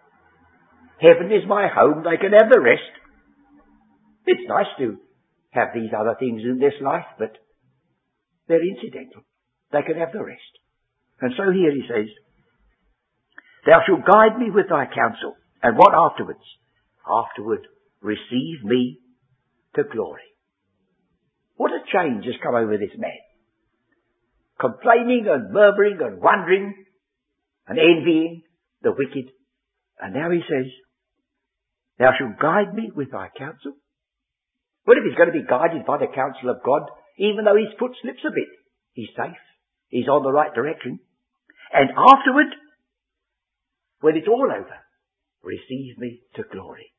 Heaven 1.01 1.31
is 1.31 1.47
my 1.47 1.67
home. 1.67 2.03
They 2.03 2.17
can 2.17 2.33
have 2.33 2.51
the 2.51 2.61
rest. 2.61 2.93
It's 4.27 4.47
nice 4.47 4.69
to 4.77 4.97
have 5.51 5.69
these 5.73 5.89
other 5.97 6.15
things 6.19 6.41
in 6.43 6.59
this 6.59 6.79
life, 6.81 7.05
but 7.17 7.35
they're 8.49 8.65
incidental. 8.65 9.21
They 9.71 9.83
can 9.85 9.95
have 10.01 10.11
the 10.11 10.25
rest. 10.25 10.53
And 11.21 11.31
so 11.37 11.53
here 11.53 11.71
he 11.71 11.85
says, 11.87 12.09
Thou 13.65 13.79
shalt 13.85 14.09
guide 14.09 14.39
me 14.39 14.49
with 14.49 14.67
thy 14.67 14.85
counsel. 14.89 15.37
And 15.61 15.77
what 15.77 15.93
afterwards? 15.93 16.43
Afterward, 17.05 17.67
receive 18.01 18.63
me 18.63 18.97
to 19.75 19.83
glory. 19.83 20.25
What 21.55 21.71
a 21.71 21.85
change 21.93 22.25
has 22.25 22.41
come 22.41 22.55
over 22.55 22.77
this 22.77 22.97
man. 22.97 23.21
Complaining 24.59 25.27
and 25.29 25.53
murmuring 25.53 25.99
and 26.01 26.21
wondering 26.21 26.73
and 27.67 27.77
envying 27.77 28.41
the 28.81 28.91
wicked. 28.91 29.29
And 30.01 30.15
now 30.15 30.31
he 30.31 30.41
says, 30.41 30.71
Thou 31.99 32.11
shalt 32.17 32.39
guide 32.39 32.73
me 32.73 32.91
with 32.95 33.11
thy 33.11 33.27
counsel. 33.37 33.73
What 34.85 34.97
if 34.97 35.03
he's 35.03 35.17
going 35.17 35.31
to 35.31 35.39
be 35.39 35.45
guided 35.45 35.85
by 35.85 35.97
the 35.99 36.07
counsel 36.07 36.49
of 36.49 36.63
God, 36.63 36.89
even 37.19 37.43
though 37.43 37.59
his 37.59 37.75
foot 37.77 37.91
slips 38.01 38.23
a 38.23 38.31
bit? 38.31 38.47
He's 38.93 39.11
safe. 39.15 39.43
He's 39.89 40.07
on 40.07 40.23
the 40.23 40.31
right 40.31 40.53
direction. 40.55 40.99
And 41.73 41.89
afterward, 41.91 42.47
when 44.01 44.15
it's 44.15 44.27
all 44.27 44.47
over, 44.47 44.79
receive 45.43 45.97
me 45.99 46.21
to 46.35 46.43
glory. 46.51 46.93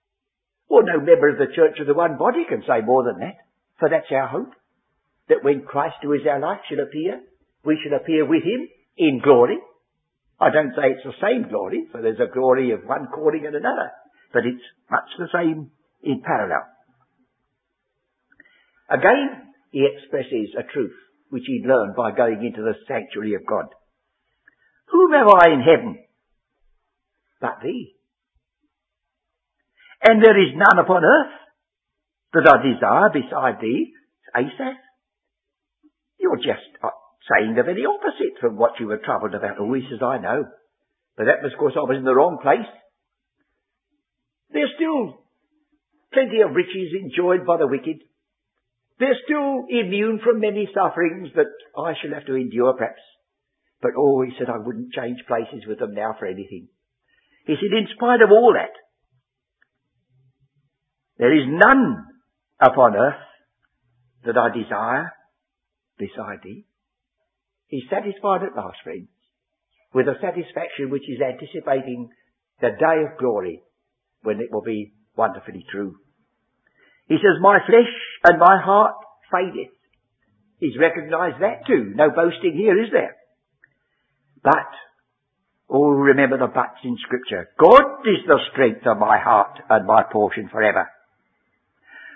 Well, 0.68 0.84
no 0.84 1.00
member 1.00 1.28
of 1.30 1.38
the 1.38 1.54
church 1.54 1.80
of 1.80 1.86
the 1.86 1.94
one 1.94 2.18
body 2.18 2.44
can 2.48 2.62
say 2.62 2.84
more 2.84 3.02
than 3.02 3.18
that, 3.20 3.36
for 3.80 3.88
that's 3.88 4.12
our 4.12 4.28
hope. 4.28 4.52
That 5.28 5.42
when 5.42 5.62
Christ, 5.62 5.96
who 6.02 6.12
is 6.12 6.26
our 6.28 6.38
life, 6.38 6.60
shall 6.68 6.84
appear, 6.84 7.22
we 7.64 7.78
shall 7.82 7.98
appear 7.98 8.26
with 8.26 8.42
him 8.44 8.68
in 8.96 9.20
glory. 9.22 9.58
I 10.40 10.50
don't 10.50 10.74
say 10.76 10.92
it's 10.92 11.04
the 11.04 11.20
same 11.20 11.48
glory, 11.48 11.86
for 11.90 12.02
there's 12.02 12.20
a 12.20 12.32
glory 12.32 12.72
of 12.72 12.84
one 12.84 13.08
calling 13.14 13.46
and 13.46 13.54
another, 13.54 13.90
but 14.32 14.46
it's 14.46 14.62
much 14.90 15.10
the 15.18 15.28
same 15.32 15.70
in 16.02 16.22
parallel. 16.22 16.64
Again, 18.90 19.49
he 19.70 19.86
expresses 19.86 20.54
a 20.58 20.62
truth 20.72 20.94
which 21.30 21.44
he'd 21.46 21.66
learned 21.66 21.94
by 21.96 22.10
going 22.10 22.44
into 22.44 22.62
the 22.62 22.74
sanctuary 22.86 23.34
of 23.34 23.46
God. 23.46 23.66
Whom 24.90 25.12
have 25.12 25.28
I 25.28 25.54
in 25.54 25.60
heaven 25.60 25.98
but 27.40 27.58
thee. 27.62 27.96
And 30.02 30.22
there 30.22 30.38
is 30.38 30.56
none 30.56 30.78
upon 30.78 31.04
earth 31.04 31.34
that 32.32 32.48
I 32.48 32.56
desire 32.62 33.10
beside 33.10 33.60
thee, 33.60 33.92
Asaph. 34.36 34.78
You're 36.18 36.36
just 36.36 36.68
uh, 36.84 36.92
saying 37.28 37.54
the 37.56 37.64
very 37.64 37.84
opposite 37.84 38.40
from 38.40 38.56
what 38.56 38.78
you 38.78 38.86
were 38.86 39.00
troubled 39.02 39.34
about. 39.34 39.56
He 39.56 39.88
says, 39.90 40.04
I 40.04 40.18
know. 40.18 40.44
But 41.16 41.24
that 41.24 41.42
was, 41.42 41.52
of 41.52 41.58
course, 41.58 41.74
I 41.76 41.80
was 41.80 41.96
in 41.98 42.04
the 42.04 42.14
wrong 42.14 42.38
place. 42.40 42.68
There's 44.52 44.72
still 44.76 45.24
plenty 46.12 46.40
of 46.40 46.54
riches 46.54 46.92
enjoyed 46.96 47.46
by 47.46 47.56
the 47.56 47.66
wicked. 47.66 48.04
They're 49.00 49.16
still 49.24 49.64
immune 49.70 50.20
from 50.22 50.40
many 50.40 50.68
sufferings 50.74 51.30
that 51.34 51.48
I 51.76 51.94
shall 52.00 52.12
have 52.12 52.26
to 52.26 52.36
endure 52.36 52.74
perhaps. 52.74 53.00
But 53.80 53.92
oh, 53.96 54.22
he 54.22 54.32
said, 54.38 54.50
I 54.50 54.58
wouldn't 54.58 54.92
change 54.92 55.24
places 55.26 55.64
with 55.66 55.78
them 55.78 55.94
now 55.94 56.14
for 56.18 56.26
anything. 56.26 56.68
He 57.46 57.54
said, 57.54 57.72
in 57.72 57.88
spite 57.96 58.20
of 58.20 58.30
all 58.30 58.52
that, 58.52 58.76
there 61.16 61.34
is 61.34 61.48
none 61.48 62.04
upon 62.60 62.94
earth 62.94 63.24
that 64.26 64.36
I 64.36 64.52
desire 64.52 65.12
beside 65.98 66.44
thee. 66.44 66.66
He's 67.68 67.88
satisfied 67.88 68.42
at 68.42 68.56
last, 68.56 68.78
friends, 68.84 69.08
with 69.94 70.08
a 70.08 70.20
satisfaction 70.20 70.90
which 70.90 71.08
is 71.08 71.20
anticipating 71.22 72.10
the 72.60 72.68
day 72.68 73.02
of 73.10 73.18
glory 73.18 73.62
when 74.22 74.40
it 74.40 74.52
will 74.52 74.62
be 74.62 74.92
wonderfully 75.16 75.64
true. 75.70 75.96
He 77.10 77.16
says, 77.16 77.42
my 77.42 77.58
flesh 77.66 77.90
and 78.22 78.38
my 78.38 78.62
heart 78.62 78.94
fadeth. 79.32 79.74
He's 80.60 80.78
recognized 80.78 81.42
that 81.42 81.66
too. 81.66 81.90
No 81.96 82.10
boasting 82.10 82.54
here, 82.54 82.80
is 82.80 82.90
there? 82.92 83.16
But, 84.44 84.70
oh, 85.68 85.90
remember 85.90 86.38
the 86.38 86.46
buts 86.46 86.78
in 86.84 86.96
scripture. 87.04 87.48
God 87.58 88.06
is 88.06 88.22
the 88.28 88.38
strength 88.52 88.86
of 88.86 88.98
my 88.98 89.18
heart 89.18 89.58
and 89.68 89.88
my 89.88 90.04
portion 90.04 90.48
forever. 90.52 90.86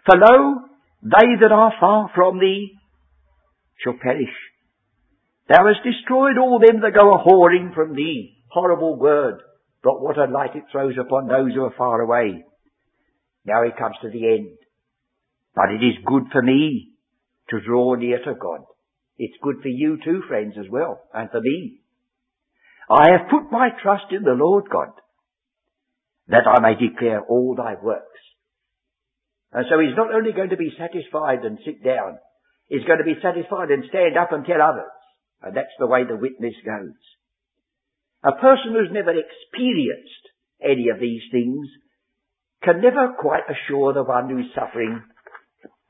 For 0.07 0.17
lo, 0.17 0.61
they 1.03 1.43
that 1.43 1.51
are 1.51 1.73
far 1.81 2.13
from 2.15 2.39
thee 2.39 2.79
shall 3.83 3.99
perish. 4.01 4.31
Thou 5.49 5.67
hast 5.67 5.83
destroyed 5.83 6.39
all 6.39 6.61
them 6.61 6.83
that 6.83 6.95
go 6.95 7.15
a 7.15 7.19
whoring 7.19 7.75
from 7.75 7.97
thee. 7.97 8.37
Horrible 8.49 8.97
word. 8.97 9.41
But 9.83 10.01
what 10.01 10.19
a 10.19 10.31
light 10.31 10.55
it 10.55 10.65
throws 10.71 10.95
upon 11.01 11.27
those 11.27 11.53
who 11.53 11.65
are 11.65 11.75
far 11.77 12.01
away. 12.01 12.45
Now 13.45 13.65
he 13.65 13.71
comes 13.77 13.97
to 14.03 14.09
the 14.09 14.27
end. 14.29 14.57
But 15.55 15.71
it 15.71 15.85
is 15.85 16.05
good 16.05 16.25
for 16.33 16.43
me 16.43 16.91
to 17.51 17.61
draw 17.61 17.95
near 17.95 18.19
to 18.19 18.35
God. 18.35 18.65
It's 19.19 19.39
good 19.43 19.57
for 19.63 19.69
you 19.69 19.99
too, 20.05 20.23
friends, 20.29 20.55
as 20.59 20.67
well, 20.71 21.01
and 21.13 21.31
for 21.31 21.41
me. 21.41 21.81
I 22.91 23.13
have 23.13 23.31
put 23.31 23.53
my 23.53 23.69
trust 23.83 24.11
in 24.11 24.25
the 24.25 24.35
Lord 24.37 24.65
God, 24.71 24.91
that 26.29 26.47
I 26.47 26.61
may 26.61 26.75
declare 26.75 27.23
all 27.23 27.55
thy 27.57 27.75
works. 27.81 28.09
And 29.53 29.65
so 29.71 29.79
he's 29.79 29.97
not 29.97 30.13
only 30.13 30.33
going 30.33 30.51
to 30.51 30.57
be 30.57 30.75
satisfied 30.77 31.45
and 31.45 31.59
sit 31.65 31.85
down, 31.85 32.19
he's 32.67 32.85
going 32.85 32.99
to 32.99 33.05
be 33.05 33.23
satisfied 33.23 33.71
and 33.71 33.85
stand 33.89 34.19
up 34.19 34.33
and 34.33 34.45
tell 34.45 34.61
others. 34.61 34.91
And 35.43 35.57
that's 35.57 35.79
the 35.79 35.87
way 35.87 36.03
the 36.03 36.17
witness 36.17 36.55
goes. 36.67 36.99
A 38.25 38.33
person 38.33 38.73
who's 38.75 38.91
never 38.91 39.15
experienced 39.15 40.25
any 40.61 40.89
of 40.93 40.99
these 40.99 41.23
things 41.31 41.69
can 42.65 42.81
never 42.81 43.15
quite 43.21 43.45
assure 43.47 43.93
the 43.93 44.03
one 44.03 44.29
who's 44.29 44.51
suffering 44.55 45.05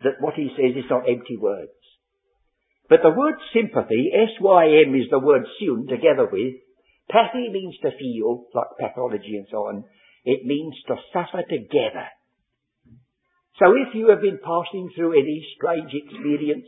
that 0.05 0.21
what 0.21 0.35
he 0.35 0.49
says 0.57 0.77
is 0.77 0.89
not 0.91 1.09
empty 1.09 1.37
words. 1.37 1.73
But 2.89 3.01
the 3.03 3.11
word 3.11 3.35
sympathy, 3.53 4.13
S-Y-M 4.13 4.95
is 4.95 5.09
the 5.11 5.19
word 5.19 5.45
syun 5.61 5.89
together 5.89 6.29
with. 6.31 6.55
Pathy 7.11 7.51
means 7.51 7.77
to 7.83 7.91
feel, 7.99 8.47
like 8.55 8.79
pathology 8.79 9.37
and 9.37 9.47
so 9.51 9.69
on. 9.69 9.85
It 10.25 10.45
means 10.45 10.75
to 10.89 10.97
suffer 11.13 11.43
together. 11.43 12.09
So 13.59 13.73
if 13.77 13.95
you 13.95 14.09
have 14.11 14.21
been 14.21 14.41
passing 14.43 14.91
through 14.95 15.13
any 15.13 15.47
strange 15.57 15.93
experience, 15.93 16.67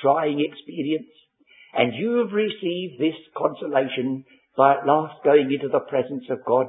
trying 0.00 0.40
experience, 0.40 1.10
and 1.74 1.94
you 1.94 2.18
have 2.18 2.32
received 2.32 3.00
this 3.00 3.16
consolation 3.36 4.24
by 4.56 4.74
at 4.76 4.86
last 4.86 5.24
going 5.24 5.50
into 5.52 5.68
the 5.68 5.80
presence 5.80 6.24
of 6.30 6.44
God, 6.44 6.66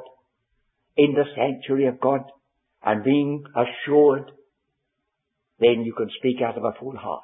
in 0.95 1.13
the 1.13 1.25
sanctuary 1.35 1.87
of 1.87 1.99
God, 1.99 2.21
and 2.83 3.03
being 3.03 3.43
assured 3.55 4.31
then 5.59 5.83
you 5.83 5.93
can 5.93 6.09
speak 6.17 6.37
out 6.41 6.57
of 6.57 6.63
a 6.63 6.77
full 6.79 6.95
heart. 6.95 7.23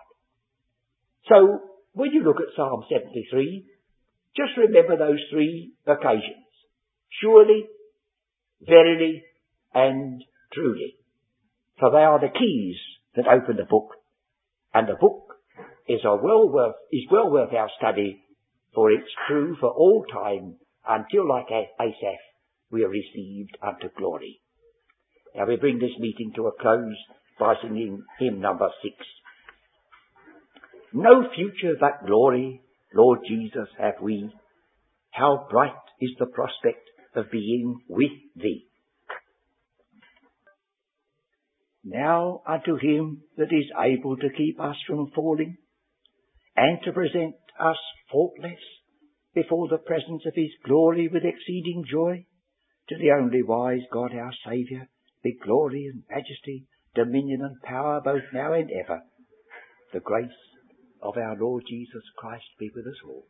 So, 1.27 1.59
when 1.93 2.11
you 2.11 2.23
look 2.23 2.37
at 2.37 2.55
Psalm 2.55 2.83
73, 2.89 3.65
just 4.35 4.51
remember 4.57 4.97
those 4.97 5.19
three 5.31 5.73
occasions. 5.85 6.45
Surely, 7.21 7.65
verily, 8.61 9.23
and 9.73 10.23
truly. 10.53 10.95
For 11.79 11.91
they 11.91 11.97
are 11.97 12.19
the 12.19 12.37
keys 12.37 12.75
that 13.15 13.27
open 13.27 13.57
the 13.57 13.65
book. 13.65 13.95
And 14.73 14.87
the 14.87 14.97
book 14.99 15.35
is 15.87 16.01
well 16.03 16.49
worth, 16.49 16.75
is 16.91 17.05
well 17.11 17.31
worth 17.31 17.53
our 17.53 17.69
study, 17.77 18.21
for 18.73 18.91
it's 18.91 19.09
true 19.27 19.57
for 19.59 19.69
all 19.69 20.05
time 20.11 20.55
until 20.87 21.27
like 21.27 21.47
Asaph 21.49 22.19
we 22.71 22.83
are 22.83 22.89
received 22.89 23.57
unto 23.61 23.89
glory. 23.97 24.41
Now 25.35 25.47
we 25.47 25.55
bring 25.55 25.79
this 25.79 25.97
meeting 25.99 26.31
to 26.35 26.47
a 26.47 26.51
close 26.51 26.95
by 27.39 27.55
singing 27.61 28.03
hymn 28.19 28.41
number 28.41 28.69
six. 28.83 28.95
No 30.93 31.23
future 31.35 31.75
but 31.79 32.05
glory, 32.05 32.61
Lord 32.93 33.19
Jesus, 33.27 33.69
have 33.79 33.95
we. 34.01 34.29
How 35.11 35.47
bright 35.49 35.71
is 36.01 36.11
the 36.19 36.25
prospect 36.25 36.89
of 37.15 37.31
being 37.31 37.81
with 37.87 38.11
thee. 38.35 38.65
Now 41.83 42.41
unto 42.47 42.75
him 42.75 43.23
that 43.37 43.51
is 43.51 43.71
able 43.79 44.17
to 44.17 44.29
keep 44.35 44.59
us 44.59 44.75
from 44.87 45.11
falling 45.15 45.57
and 46.55 46.79
to 46.83 46.91
present 46.91 47.35
us 47.59 47.77
faultless 48.11 48.59
before 49.33 49.67
the 49.69 49.77
presence 49.77 50.23
of 50.25 50.33
his 50.35 50.51
glory 50.65 51.07
with 51.07 51.23
exceeding 51.23 51.85
joy, 51.89 52.25
to 52.89 52.95
the 52.97 53.11
only 53.11 53.43
wise 53.43 53.81
God 53.93 54.11
our 54.13 54.33
Saviour, 54.45 54.87
be 55.23 55.37
glory 55.43 55.85
and 55.85 56.03
majesty 56.09 56.67
dominion 56.95 57.41
and 57.41 57.61
power 57.61 58.01
both 58.03 58.23
now 58.33 58.53
and 58.53 58.69
ever. 58.71 59.01
The 59.93 59.99
grace 59.99 60.29
of 61.01 61.17
our 61.17 61.35
Lord 61.35 61.63
Jesus 61.67 62.03
Christ 62.17 62.45
be 62.59 62.69
with 62.75 62.85
us 62.85 63.01
all. 63.05 63.25